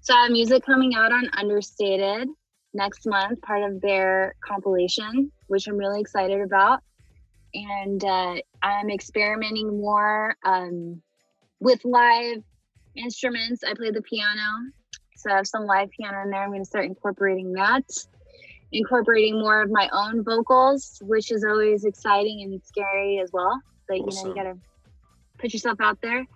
So 0.00 0.14
I 0.14 0.22
have 0.22 0.30
music 0.30 0.64
coming 0.64 0.94
out 0.94 1.10
on 1.10 1.28
Understated 1.36 2.28
next 2.74 3.06
month, 3.06 3.40
part 3.40 3.64
of 3.64 3.80
their 3.80 4.36
compilation, 4.44 5.32
which 5.48 5.66
I'm 5.66 5.76
really 5.76 6.00
excited 6.00 6.40
about. 6.40 6.80
And 7.54 8.04
uh, 8.04 8.36
I'm 8.62 8.90
experimenting 8.90 9.80
more 9.80 10.36
um, 10.44 11.02
with 11.58 11.84
live 11.84 12.44
instruments. 12.96 13.62
I 13.64 13.74
play 13.74 13.90
the 13.90 14.02
piano, 14.02 14.70
so 15.16 15.30
I 15.30 15.36
have 15.36 15.46
some 15.46 15.64
live 15.66 15.90
piano 15.90 16.22
in 16.22 16.30
there. 16.30 16.42
I'm 16.42 16.50
going 16.50 16.62
to 16.62 16.66
start 16.66 16.84
incorporating 16.84 17.52
that, 17.52 17.84
incorporating 18.72 19.38
more 19.38 19.62
of 19.62 19.70
my 19.70 19.88
own 19.92 20.24
vocals, 20.24 21.00
which 21.02 21.30
is 21.30 21.44
always 21.44 21.84
exciting 21.84 22.42
and 22.42 22.60
scary 22.64 23.20
as 23.22 23.30
well. 23.32 23.60
But 23.88 23.98
you 23.98 24.06
know, 24.06 24.28
you 24.28 24.34
got 24.34 24.44
to 24.44 24.58
put 25.38 25.52
yourself 25.52 25.80
out 25.80 25.98
there 26.02 26.26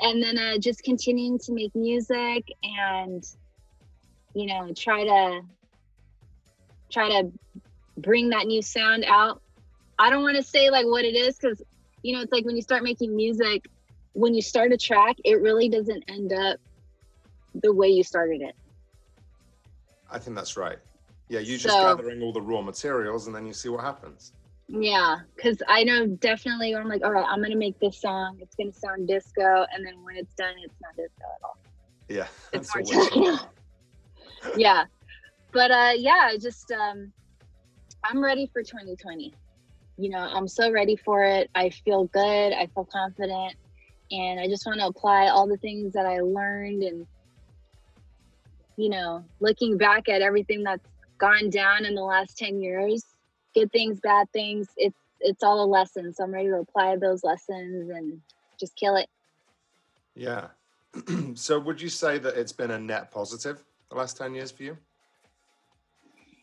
and 0.00 0.22
then 0.22 0.38
uh, 0.38 0.58
just 0.58 0.82
continuing 0.82 1.38
to 1.38 1.52
make 1.52 1.74
music 1.74 2.44
and 2.62 3.24
you 4.34 4.46
know 4.46 4.72
try 4.76 5.04
to 5.04 5.40
try 6.90 7.08
to 7.08 7.30
bring 7.98 8.28
that 8.28 8.46
new 8.46 8.60
sound 8.60 9.04
out 9.06 9.40
i 9.98 10.10
don't 10.10 10.22
want 10.22 10.36
to 10.36 10.42
say 10.42 10.70
like 10.70 10.86
what 10.86 11.04
it 11.04 11.14
is 11.14 11.36
because 11.36 11.62
you 12.02 12.14
know 12.14 12.20
it's 12.20 12.32
like 12.32 12.44
when 12.44 12.56
you 12.56 12.62
start 12.62 12.82
making 12.82 13.16
music 13.16 13.66
when 14.16 14.34
you 14.34 14.42
start 14.42 14.72
a 14.72 14.76
track 14.76 15.16
it 15.24 15.40
really 15.42 15.68
doesn't 15.68 16.02
end 16.08 16.32
up 16.32 16.58
the 17.62 17.72
way 17.72 17.88
you 17.88 18.02
started 18.02 18.40
it 18.40 18.54
I 20.10 20.18
think 20.20 20.36
that's 20.36 20.56
right. 20.56 20.78
Yeah, 21.28 21.40
you're 21.40 21.58
just 21.58 21.74
So- 21.74 21.96
gathering 21.96 22.22
all 22.22 22.32
the 22.32 22.40
raw 22.40 22.62
materials 22.62 23.26
and 23.26 23.34
then 23.34 23.44
you 23.44 23.52
see 23.52 23.68
what 23.68 23.80
happens. 23.82 24.32
Yeah, 24.68 25.16
because 25.34 25.60
I 25.68 25.82
know 25.84 26.06
definitely 26.06 26.74
I'm 26.74 26.88
like, 26.88 27.04
all 27.04 27.10
right, 27.12 27.26
I'm 27.28 27.42
gonna 27.42 27.56
make 27.56 27.78
this 27.80 28.00
song. 28.00 28.38
It's 28.40 28.54
gonna 28.56 28.72
sound 28.72 29.06
disco, 29.08 29.64
and 29.72 29.84
then 29.86 30.02
when 30.04 30.16
it's 30.16 30.34
done, 30.34 30.54
it's 30.62 30.74
not 30.80 30.94
disco 30.96 31.24
at 31.36 31.44
all. 31.44 31.58
Yeah, 32.08 32.26
It's 32.52 32.74
more 32.74 32.84
techno. 32.84 33.36
yeah, 34.56 34.84
but 35.52 35.70
uh, 35.70 35.92
yeah, 35.96 36.20
I 36.22 36.38
just 36.38 36.70
um, 36.72 37.12
I'm 38.02 38.22
ready 38.22 38.48
for 38.52 38.62
2020. 38.62 39.34
You 39.98 40.10
know, 40.10 40.18
I'm 40.18 40.48
so 40.48 40.70
ready 40.70 40.96
for 40.96 41.24
it. 41.24 41.48
I 41.54 41.70
feel 41.70 42.06
good. 42.06 42.52
I 42.52 42.66
feel 42.74 42.84
confident, 42.84 43.54
and 44.10 44.40
I 44.40 44.48
just 44.48 44.66
want 44.66 44.80
to 44.80 44.86
apply 44.86 45.28
all 45.28 45.46
the 45.46 45.56
things 45.56 45.92
that 45.94 46.06
I 46.06 46.20
learned 46.20 46.82
and 46.82 47.06
you 48.76 48.90
know, 48.90 49.24
looking 49.40 49.78
back 49.78 50.08
at 50.08 50.22
everything 50.22 50.62
that's 50.62 50.86
gone 51.18 51.50
down 51.50 51.84
in 51.84 51.94
the 51.94 52.02
last 52.02 52.36
10 52.36 52.60
years, 52.60 53.04
good 53.54 53.72
things, 53.72 54.00
bad 54.00 54.30
things, 54.32 54.68
it's 54.76 54.98
it's 55.20 55.42
all 55.42 55.64
a 55.64 55.66
lesson. 55.66 56.12
So 56.12 56.24
I'm 56.24 56.32
ready 56.32 56.48
to 56.48 56.56
apply 56.56 56.96
those 56.96 57.24
lessons 57.24 57.90
and 57.90 58.20
just 58.60 58.76
kill 58.76 58.96
it. 58.96 59.08
Yeah. 60.14 60.48
so 61.34 61.58
would 61.58 61.80
you 61.80 61.88
say 61.88 62.18
that 62.18 62.36
it's 62.36 62.52
been 62.52 62.70
a 62.70 62.78
net 62.78 63.10
positive 63.10 63.64
the 63.88 63.96
last 63.96 64.18
10 64.18 64.34
years 64.34 64.50
for 64.50 64.62
you? 64.62 64.76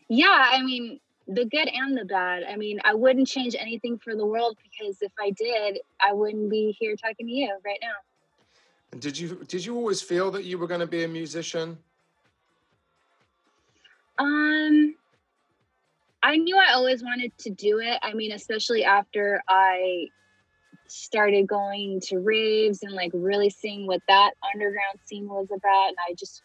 Yeah, 0.10 0.50
I 0.52 0.62
mean, 0.64 1.00
the 1.28 1.46
good 1.46 1.70
and 1.74 1.98
the 1.98 2.06
bad. 2.06 2.44
I 2.44 2.56
mean, 2.56 2.80
I 2.84 2.94
wouldn't 2.94 3.28
change 3.28 3.56
anything 3.58 3.98
for 3.98 4.16
the 4.16 4.26
world 4.26 4.58
because 4.62 4.98
if 5.02 5.12
I 5.20 5.32
did, 5.32 5.80
I 6.02 6.14
wouldn't 6.14 6.50
be 6.50 6.76
here 6.80 6.96
talking 6.96 7.28
to 7.28 7.32
you 7.32 7.58
right 7.66 7.80
now. 7.82 7.96
And 8.92 9.02
did 9.02 9.18
you 9.18 9.44
did 9.48 9.66
you 9.66 9.76
always 9.76 10.02
feel 10.02 10.32
that 10.32 10.44
you 10.44 10.58
were 10.58 10.68
going 10.68 10.82
to 10.82 10.88
be 10.88 11.04
a 11.04 11.08
musician? 11.08 11.78
Um, 14.20 14.96
I 16.22 16.38
knew 16.38 16.58
I 16.58 16.74
always 16.74 17.04
wanted 17.04 17.36
to 17.40 17.50
do 17.50 17.80
it. 17.80 17.98
I 18.04 18.14
mean, 18.14 18.32
especially 18.32 18.84
after 18.84 19.42
I 19.50 20.10
started 20.88 21.48
going 21.48 22.00
to 22.02 22.20
raves 22.20 22.84
and 22.84 22.94
like 22.94 23.12
really 23.14 23.50
seeing 23.50 23.88
what 23.88 24.02
that 24.08 24.32
underground 24.54 25.00
scene 25.06 25.28
was 25.28 25.48
about. 25.52 25.88
And 25.90 25.98
I 26.08 26.14
just, 26.14 26.44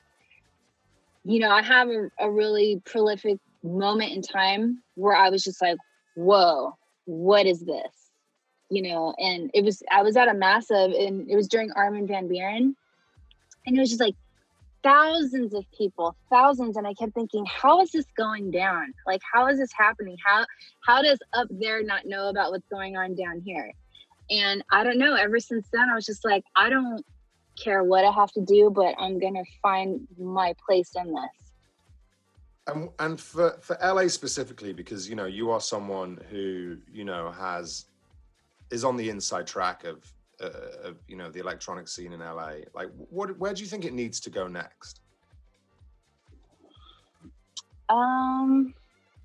you 1.24 1.38
know, 1.40 1.50
I 1.50 1.60
have 1.60 1.88
a, 1.88 2.08
a 2.18 2.30
really 2.30 2.80
prolific 2.84 3.38
moment 3.62 4.12
in 4.12 4.22
time 4.22 4.82
where 4.94 5.16
I 5.16 5.30
was 5.30 5.42
just 5.44 5.60
like, 5.60 5.78
whoa, 6.14 6.76
what 7.04 7.46
is 7.46 7.60
this? 7.60 8.10
You 8.70 8.82
know, 8.82 9.14
and 9.18 9.50
it 9.54 9.64
was, 9.64 9.82
I 9.90 10.02
was 10.02 10.16
at 10.16 10.28
a 10.28 10.34
massive, 10.34 10.92
and 10.92 11.30
it 11.30 11.36
was 11.36 11.48
during 11.48 11.72
Armin 11.72 12.06
van 12.06 12.28
Buuren. 12.28 12.74
And 13.66 13.76
it 13.76 13.80
was 13.80 13.88
just 13.88 14.00
like, 14.00 14.14
thousands 14.82 15.54
of 15.54 15.64
people 15.76 16.14
thousands 16.30 16.76
and 16.76 16.86
i 16.86 16.94
kept 16.94 17.12
thinking 17.12 17.44
how 17.46 17.80
is 17.80 17.90
this 17.90 18.06
going 18.16 18.50
down 18.50 18.92
like 19.06 19.20
how 19.32 19.48
is 19.48 19.58
this 19.58 19.70
happening 19.76 20.16
how 20.24 20.44
how 20.86 21.02
does 21.02 21.18
up 21.34 21.48
there 21.50 21.82
not 21.82 22.06
know 22.06 22.28
about 22.28 22.50
what's 22.50 22.66
going 22.68 22.96
on 22.96 23.14
down 23.14 23.40
here 23.44 23.72
and 24.30 24.62
i 24.70 24.84
don't 24.84 24.98
know 24.98 25.14
ever 25.14 25.40
since 25.40 25.66
then 25.72 25.90
i 25.90 25.94
was 25.94 26.06
just 26.06 26.24
like 26.24 26.44
i 26.54 26.70
don't 26.70 27.04
care 27.62 27.82
what 27.82 28.04
i 28.04 28.10
have 28.10 28.30
to 28.30 28.40
do 28.40 28.70
but 28.70 28.94
i'm 29.00 29.18
gonna 29.18 29.42
find 29.60 30.06
my 30.16 30.54
place 30.64 30.92
in 30.94 31.12
this 31.12 31.47
And 32.68 32.90
and 32.98 33.20
for 33.20 33.58
for 33.60 33.76
LA 33.82 34.08
specifically 34.08 34.72
because 34.72 35.08
you 35.08 35.16
know 35.16 35.26
you 35.26 35.50
are 35.50 35.60
someone 35.60 36.20
who 36.30 36.76
you 36.92 37.04
know 37.04 37.30
has 37.32 37.86
is 38.70 38.84
on 38.84 38.96
the 38.96 39.08
inside 39.10 39.46
track 39.46 39.84
of 39.84 40.10
uh, 40.40 40.50
of 40.88 40.96
you 41.08 41.16
know 41.16 41.30
the 41.30 41.40
electronic 41.40 41.88
scene 41.88 42.12
in 42.12 42.20
LA. 42.20 42.52
Like 42.74 42.88
what 43.10 43.36
where 43.38 43.52
do 43.54 43.62
you 43.62 43.66
think 43.68 43.84
it 43.84 43.92
needs 43.92 44.20
to 44.20 44.30
go 44.30 44.46
next? 44.46 45.00
um 47.90 48.74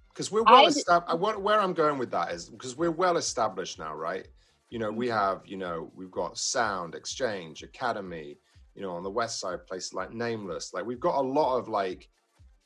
because 0.09 0.31
we're 0.31 0.43
well 0.43 0.65
I- 0.65 0.69
established. 0.69 1.39
Where 1.41 1.59
I'm 1.59 1.73
going 1.73 1.97
with 1.97 2.11
that 2.11 2.31
is 2.31 2.49
because 2.49 2.77
we're 2.77 2.91
well 2.91 3.17
established 3.17 3.79
now, 3.79 3.95
right? 3.95 4.27
You 4.69 4.79
know, 4.79 4.91
we 4.91 5.07
have, 5.09 5.41
you 5.45 5.57
know, 5.57 5.91
we've 5.95 6.11
got 6.11 6.37
Sound, 6.37 6.95
Exchange, 6.95 7.63
Academy. 7.63 8.37
You 8.75 8.81
know, 8.81 8.91
on 8.91 9.03
the 9.03 9.09
west 9.09 9.39
side, 9.39 9.65
places 9.67 9.93
like 9.93 10.13
Nameless. 10.13 10.73
Like 10.73 10.85
we've 10.85 10.99
got 10.99 11.15
a 11.15 11.21
lot 11.21 11.57
of 11.57 11.67
like, 11.67 12.09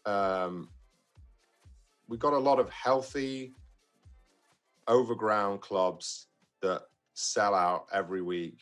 um, 0.07 0.69
we've 2.07 2.19
got 2.19 2.33
a 2.33 2.37
lot 2.37 2.59
of 2.59 2.69
healthy, 2.69 3.53
overground 4.87 5.61
clubs 5.61 6.27
that 6.61 6.83
sell 7.13 7.53
out 7.53 7.87
every 7.91 8.21
week 8.21 8.61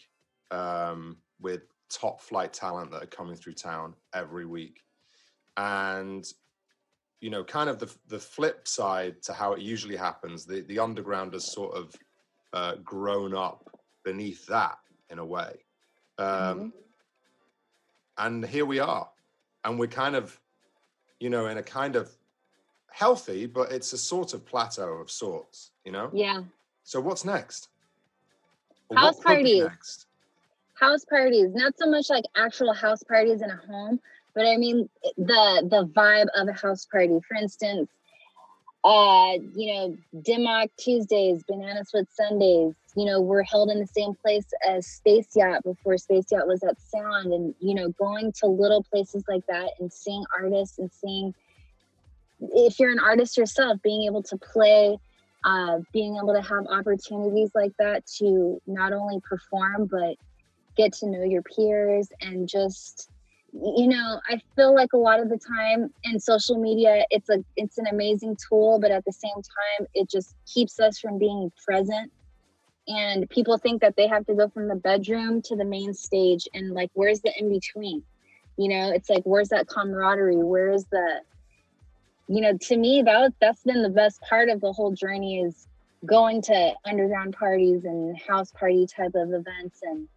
um, 0.52 1.18
with 1.40 1.62
top 1.90 2.20
flight 2.20 2.52
talent 2.52 2.92
that 2.92 3.04
are 3.04 3.08
coming 3.08 3.36
through 3.36 3.54
town 3.54 3.94
every 4.14 4.46
week, 4.46 4.82
and 5.58 6.26
you 7.22 7.30
know, 7.30 7.44
kind 7.44 7.70
of 7.70 7.80
the 7.80 7.94
the 8.08 8.20
flip 8.20 8.68
side 8.68 9.22
to 9.24 9.34
how 9.34 9.54
it 9.54 9.62
usually 9.62 9.96
happens. 9.96 10.46
The 10.46 10.62
the 10.62 10.80
underground 10.80 11.34
has 11.34 11.52
sort 11.52 11.76
of 11.76 11.96
uh, 12.54 12.76
grown 12.84 13.36
up 13.36 13.70
beneath 14.04 14.46
that 14.48 14.78
in 15.10 15.20
a 15.20 15.26
way, 15.26 15.54
um, 16.18 16.74
and 18.18 18.46
here 18.46 18.66
we 18.66 18.80
are, 18.80 19.10
and 19.64 19.78
we're 19.78 19.88
kind 19.88 20.16
of, 20.16 20.40
you 21.20 21.30
know, 21.30 21.48
in 21.48 21.58
a 21.58 21.64
kind 21.64 21.96
of 21.96 22.10
healthy, 22.92 23.46
but 23.46 23.72
it's 23.72 23.94
a 23.94 23.98
sort 23.98 24.34
of 24.34 24.46
plateau 24.46 24.94
of 24.94 25.12
sorts, 25.12 25.72
you 25.84 25.92
know. 25.92 26.10
yeah 26.14 26.44
So 26.84 27.00
what's 27.02 27.26
next? 27.26 27.70
Or 28.90 28.98
House 28.98 29.16
what 29.18 29.24
parties. 29.26 29.64
next? 29.64 30.06
house 30.76 31.06
parties 31.06 31.52
not 31.54 31.74
so 31.78 31.90
much 31.90 32.10
like 32.10 32.26
actual 32.36 32.74
house 32.74 33.02
parties 33.04 33.42
in 33.42 33.50
a 33.50 33.56
home 33.68 34.00
but 34.34 34.46
i 34.46 34.58
mean 34.58 34.90
the 35.18 35.68
the 35.70 35.90
vibe 35.96 36.28
of 36.36 36.48
a 36.48 36.54
house 36.54 36.86
party 36.86 37.18
for 37.28 37.36
instance 37.38 37.90
uh 38.84 39.32
you 39.56 39.74
know 39.74 39.98
Dim 40.22 40.44
Mak 40.44 40.70
tuesdays 40.78 41.44
Bananas 41.48 41.92
with 41.94 42.08
sundays 42.12 42.74
you 42.96 43.06
know 43.06 43.22
we're 43.22 43.44
held 43.44 43.70
in 43.70 43.80
the 43.80 43.88
same 43.88 44.14
place 44.14 44.46
as 44.68 44.88
space 44.88 45.28
yacht 45.36 45.64
before 45.64 45.98
space 45.98 46.26
yacht 46.32 46.48
was 46.48 46.64
at 46.64 46.80
sound. 46.80 47.34
And 47.34 47.54
you 47.60 47.76
know 47.76 47.90
going 47.90 48.32
to 48.40 48.48
little 48.48 48.84
places 48.84 49.24
like 49.28 49.46
that 49.48 49.72
and 49.80 49.92
seeing 49.92 50.24
artists 50.38 50.80
and 50.80 50.92
seeing 50.92 51.34
if 52.40 52.80
you're 52.80 52.92
an 52.92 53.00
artist 53.00 53.38
yourself 53.38 53.82
being 53.82 54.04
able 54.04 54.24
to 54.24 54.38
play 54.38 54.98
uh, 55.46 55.78
being 55.94 56.16
able 56.16 56.34
to 56.34 56.42
have 56.42 56.66
opportunities 56.68 57.52
like 57.54 57.72
that 57.78 58.04
to 58.18 58.60
not 58.66 58.94
only 58.94 59.20
perform 59.22 59.86
but 59.86 60.16
get 60.76 60.92
to 60.92 61.08
know 61.08 61.24
your 61.24 61.44
peers 61.44 62.10
and 62.22 62.48
just 62.48 63.10
you 63.54 63.88
know 63.88 64.20
i 64.30 64.40
feel 64.56 64.76
like 64.76 64.92
a 64.94 64.98
lot 64.98 65.20
of 65.20 65.30
the 65.30 65.38
time 65.38 65.90
in 66.04 66.20
social 66.20 66.58
media 66.60 67.06
it's 67.10 67.30
a 67.30 67.44
it's 67.56 67.78
an 67.78 67.88
amazing 67.88 68.36
tool 68.50 68.80
but 68.82 68.92
at 68.92 69.06
the 69.06 69.14
same 69.14 69.36
time 69.36 69.88
it 69.94 70.10
just 70.10 70.36
keeps 70.52 70.80
us 70.80 71.00
from 71.00 71.18
being 71.18 71.50
present 71.66 72.12
and 72.88 73.30
people 73.30 73.58
think 73.58 73.82
that 73.82 73.96
they 73.96 74.08
have 74.08 74.26
to 74.28 74.36
go 74.36 74.48
from 74.50 74.68
the 74.68 74.76
bedroom 74.76 75.42
to 75.42 75.56
the 75.56 75.66
main 75.66 75.94
stage 75.94 76.48
and 76.54 76.74
like 76.74 76.92
where's 76.94 77.22
the 77.22 77.34
in 77.38 77.50
between 77.50 78.04
you 78.58 78.70
know 78.70 78.92
it's 78.92 79.10
like 79.10 79.24
where's 79.24 79.50
that 79.50 79.68
camaraderie? 79.68 80.38
Where's 80.38 80.86
the 80.86 81.22
you 82.28 82.42
know 82.42 82.58
to 82.58 82.78
me 82.78 83.02
that 83.04 83.34
that's 83.40 83.64
been 83.64 83.84
the 83.84 83.90
best 83.90 84.22
part 84.22 84.50
of 84.50 84.62
the 84.62 84.72
whole 84.72 84.94
journey 84.94 85.42
is 85.42 85.68
going 86.06 86.42
to 86.44 86.74
underground 86.86 87.36
parties 87.38 87.86
and 87.86 88.18
house 88.22 88.52
party 88.52 88.86
type 88.88 89.14
of 89.16 89.34
events 89.34 89.80
and 89.84 90.08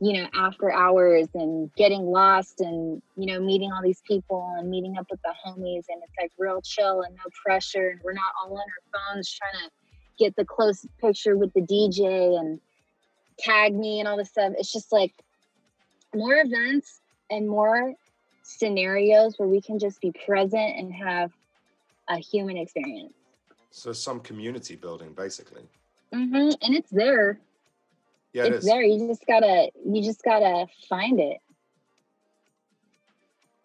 you 0.00 0.14
know 0.14 0.28
after 0.34 0.72
hours 0.72 1.28
and 1.34 1.72
getting 1.74 2.02
lost 2.02 2.60
and 2.60 3.00
you 3.16 3.26
know 3.26 3.40
meeting 3.40 3.70
all 3.72 3.82
these 3.82 4.02
people 4.06 4.52
and 4.58 4.68
meeting 4.68 4.96
up 4.98 5.06
with 5.10 5.20
the 5.22 5.34
homies. 5.46 5.84
And 5.88 6.02
it's 6.02 6.14
like 6.20 6.32
real 6.38 6.60
chill 6.62 7.02
and 7.02 7.14
no 7.14 7.30
pressure 7.44 7.90
and 7.90 8.00
we're 8.02 8.12
not 8.12 8.32
all 8.42 8.52
on 8.52 8.58
our 8.58 9.14
phones 9.14 9.30
trying 9.30 9.64
to 9.64 9.70
get 10.18 10.36
the 10.36 10.44
close 10.44 10.86
picture 11.00 11.36
with 11.36 11.52
the 11.52 11.60
dj 11.60 12.38
and 12.38 12.60
tag 13.38 13.74
me 13.74 14.00
and 14.00 14.08
all 14.08 14.16
this 14.16 14.30
stuff. 14.30 14.52
It's 14.58 14.72
just 14.72 14.92
like 14.92 15.12
more 16.14 16.34
events 16.34 17.00
and 17.30 17.48
more 17.48 17.94
scenarios 18.42 19.34
where 19.38 19.48
we 19.48 19.60
can 19.60 19.78
just 19.78 20.00
be 20.00 20.12
present 20.24 20.78
and 20.78 20.92
have 20.92 21.32
a 22.08 22.16
human 22.16 22.56
experience. 22.56 23.12
So 23.70 23.92
some 23.92 24.20
community 24.20 24.76
building, 24.76 25.12
basically. 25.12 25.62
hmm 26.12 26.50
and 26.62 26.74
it's 26.74 26.90
there. 26.90 27.40
Yeah, 28.32 28.44
it 28.44 28.54
it's 28.54 28.66
there. 28.66 28.82
You 28.82 29.08
just 29.08 29.26
gotta 29.26 29.70
you 29.84 30.02
just 30.02 30.22
gotta 30.22 30.66
find 30.88 31.20
it. 31.20 31.38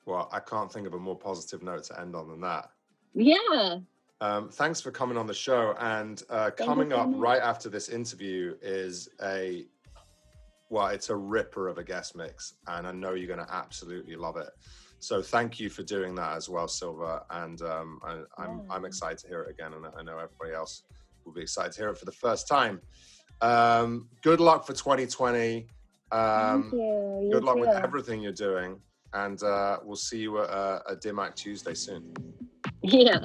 Well, 0.05 0.27
I 0.31 0.39
can't 0.39 0.71
think 0.71 0.87
of 0.87 0.93
a 0.93 0.99
more 0.99 1.17
positive 1.17 1.61
note 1.61 1.83
to 1.85 2.01
end 2.01 2.15
on 2.15 2.27
than 2.27 2.41
that. 2.41 2.71
yeah 3.13 3.77
Um, 4.21 4.49
thanks 4.49 4.79
for 4.79 4.91
coming 4.91 5.17
on 5.17 5.25
the 5.25 5.33
show. 5.33 5.75
And 5.79 6.21
uh, 6.29 6.51
coming 6.51 6.93
up 6.93 7.09
right 7.15 7.41
after 7.41 7.69
this 7.69 7.89
interview 7.89 8.55
is 8.61 9.09
a, 9.23 9.65
well, 10.69 10.87
it's 10.87 11.09
a 11.09 11.15
ripper 11.15 11.67
of 11.67 11.79
a 11.79 11.83
guest 11.83 12.15
mix. 12.15 12.53
And 12.67 12.85
I 12.85 12.91
know 12.91 13.15
you're 13.15 13.27
going 13.27 13.45
to 13.45 13.53
absolutely 13.53 14.15
love 14.15 14.37
it. 14.37 14.51
So 14.99 15.23
thank 15.23 15.59
you 15.59 15.71
for 15.71 15.81
doing 15.81 16.13
that 16.15 16.37
as 16.37 16.47
well, 16.47 16.67
Silva. 16.67 17.23
And 17.31 17.63
um, 17.63 17.99
I, 18.05 18.21
I'm, 18.37 18.61
I'm 18.69 18.85
excited 18.85 19.17
to 19.19 19.27
hear 19.27 19.41
it 19.41 19.49
again. 19.49 19.73
And 19.73 19.87
I 19.97 20.03
know 20.03 20.19
everybody 20.19 20.53
else 20.53 20.83
will 21.25 21.33
be 21.33 21.41
excited 21.41 21.71
to 21.73 21.81
hear 21.81 21.89
it 21.89 21.97
for 21.97 22.05
the 22.05 22.11
first 22.11 22.47
time. 22.47 22.79
Um, 23.41 24.07
good 24.21 24.39
luck 24.39 24.67
for 24.67 24.73
2020. 24.73 25.65
Um, 26.11 26.61
thank 26.61 26.73
you, 26.73 27.19
you 27.23 27.29
good 27.31 27.43
luck 27.43 27.55
with 27.55 27.69
everything 27.69 28.21
you're 28.21 28.33
doing. 28.33 28.79
And 29.13 29.41
uh, 29.41 29.79
we'll 29.83 29.95
see 29.95 30.19
you 30.19 30.43
at 30.43 30.49
uh, 30.51 30.81
a 30.87 30.95
Dim 30.95 31.15
Mak 31.15 31.35
Tuesday 31.35 31.73
soon. 31.73 32.13
yeah 32.83 33.17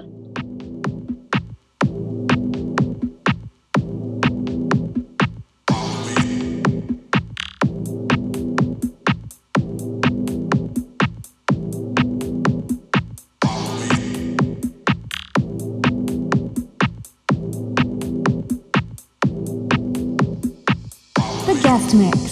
guest 21.87 21.95
mix. 21.95 22.26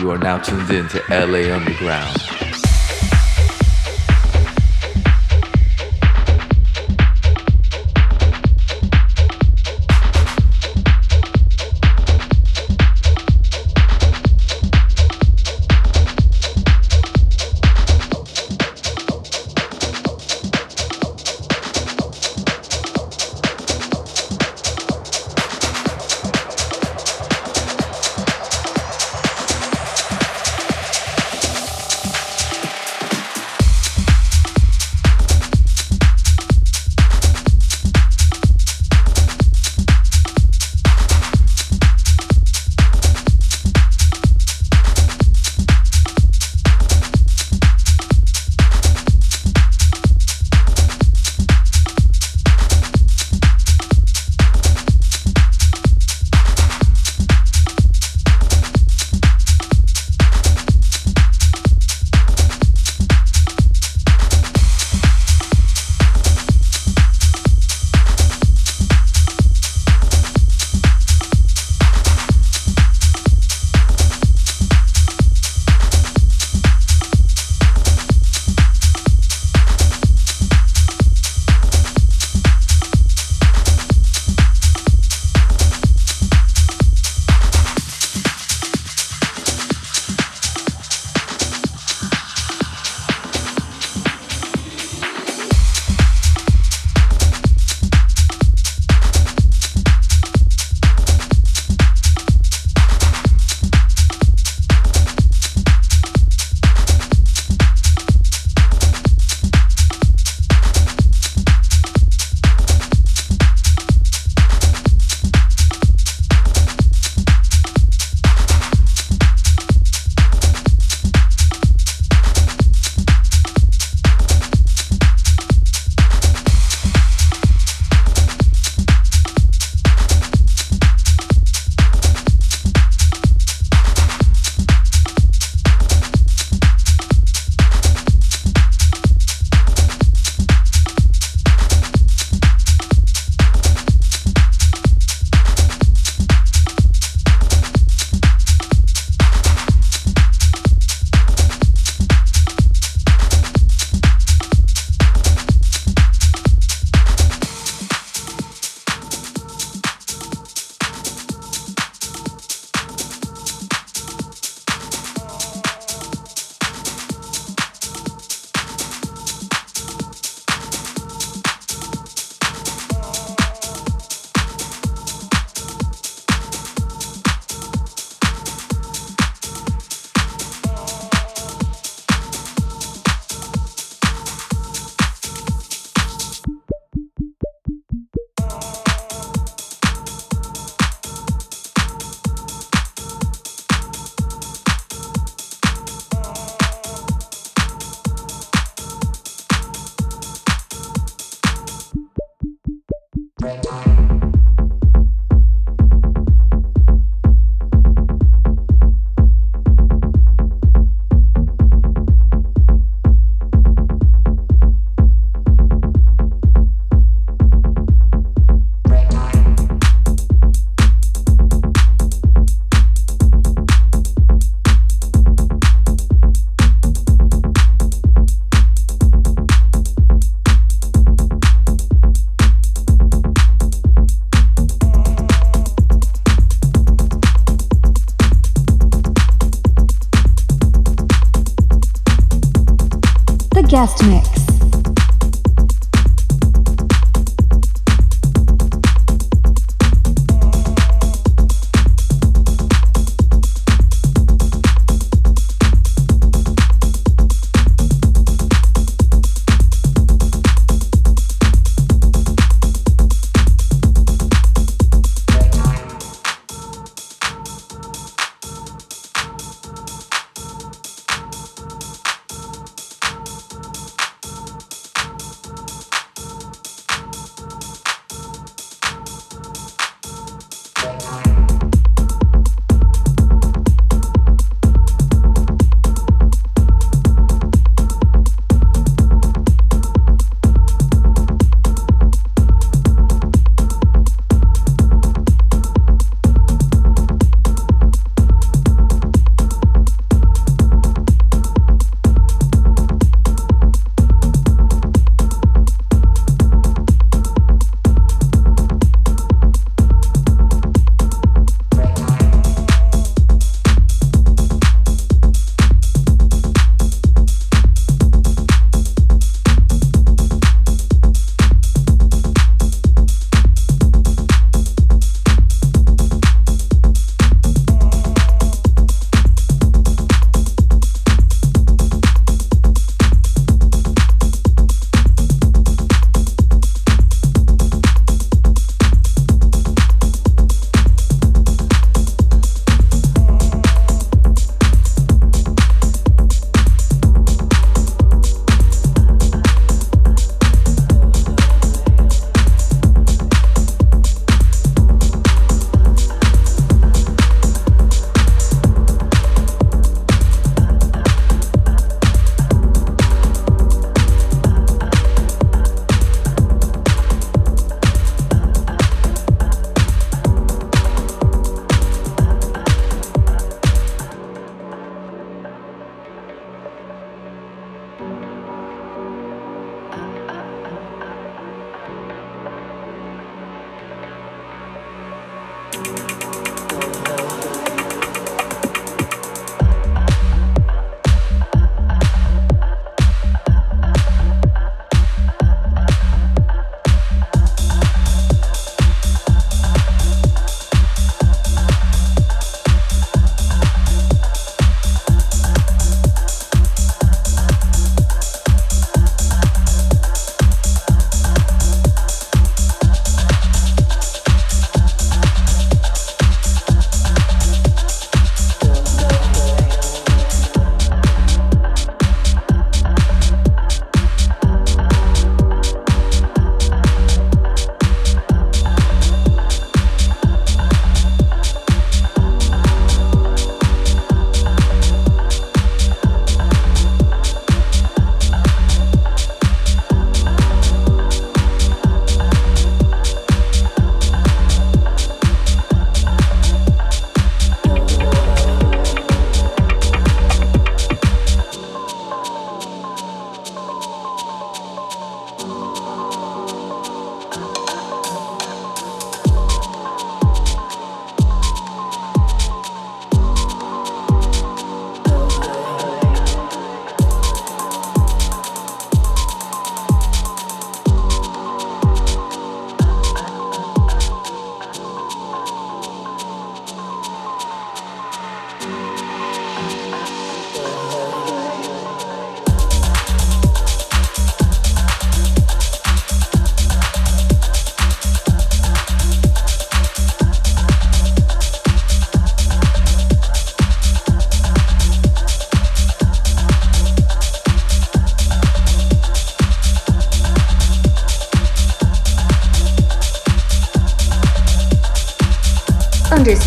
You 0.00 0.12
are 0.12 0.18
now 0.18 0.38
tuned 0.38 0.70
in 0.70 0.88
to 0.88 1.04
LA 1.10 1.54
Underground. 1.54 2.39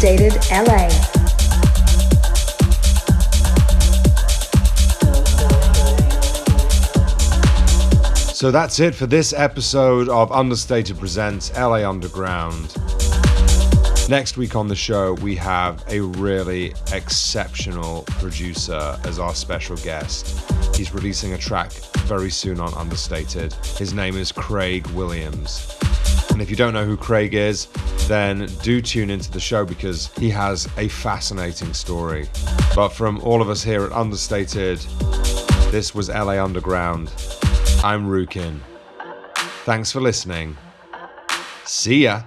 LA. 0.03 0.89
So 8.33 8.51
that's 8.51 8.81
it 8.81 8.93
for 8.95 9.05
this 9.05 9.31
episode 9.31 10.09
of 10.09 10.29
Understated 10.33 10.99
Presents 10.99 11.55
LA 11.55 11.89
Underground. 11.89 12.75
Next 14.09 14.35
week 14.35 14.57
on 14.57 14.67
the 14.67 14.75
show, 14.75 15.13
we 15.13 15.37
have 15.37 15.81
a 15.87 16.01
really 16.01 16.73
exceptional 16.91 18.01
producer 18.19 18.99
as 19.05 19.19
our 19.19 19.33
special 19.33 19.77
guest. 19.77 20.37
He's 20.75 20.93
releasing 20.93 21.31
a 21.31 21.37
track 21.37 21.71
very 22.07 22.29
soon 22.29 22.59
on 22.59 22.73
Understated. 22.73 23.53
His 23.77 23.93
name 23.93 24.17
is 24.17 24.33
Craig 24.33 24.85
Williams. 24.87 25.73
And 26.29 26.41
if 26.41 26.49
you 26.49 26.57
don't 26.57 26.73
know 26.73 26.83
who 26.83 26.97
Craig 26.97 27.35
is, 27.35 27.69
then 28.07 28.47
do 28.61 28.81
tune 28.81 29.09
into 29.09 29.31
the 29.31 29.39
show 29.39 29.65
because 29.65 30.11
he 30.17 30.29
has 30.29 30.67
a 30.77 30.87
fascinating 30.87 31.73
story. 31.73 32.27
But 32.75 32.89
from 32.89 33.19
all 33.19 33.41
of 33.41 33.49
us 33.49 33.63
here 33.63 33.83
at 33.85 33.91
Understated, 33.91 34.79
This 35.71 35.95
was 35.95 36.09
LA 36.09 36.43
Underground. 36.43 37.11
I'm 37.83 38.05
Rukin. 38.07 38.59
Thanks 39.65 39.91
for 39.91 40.01
listening. 40.01 40.57
See 41.65 42.03
ya. 42.03 42.23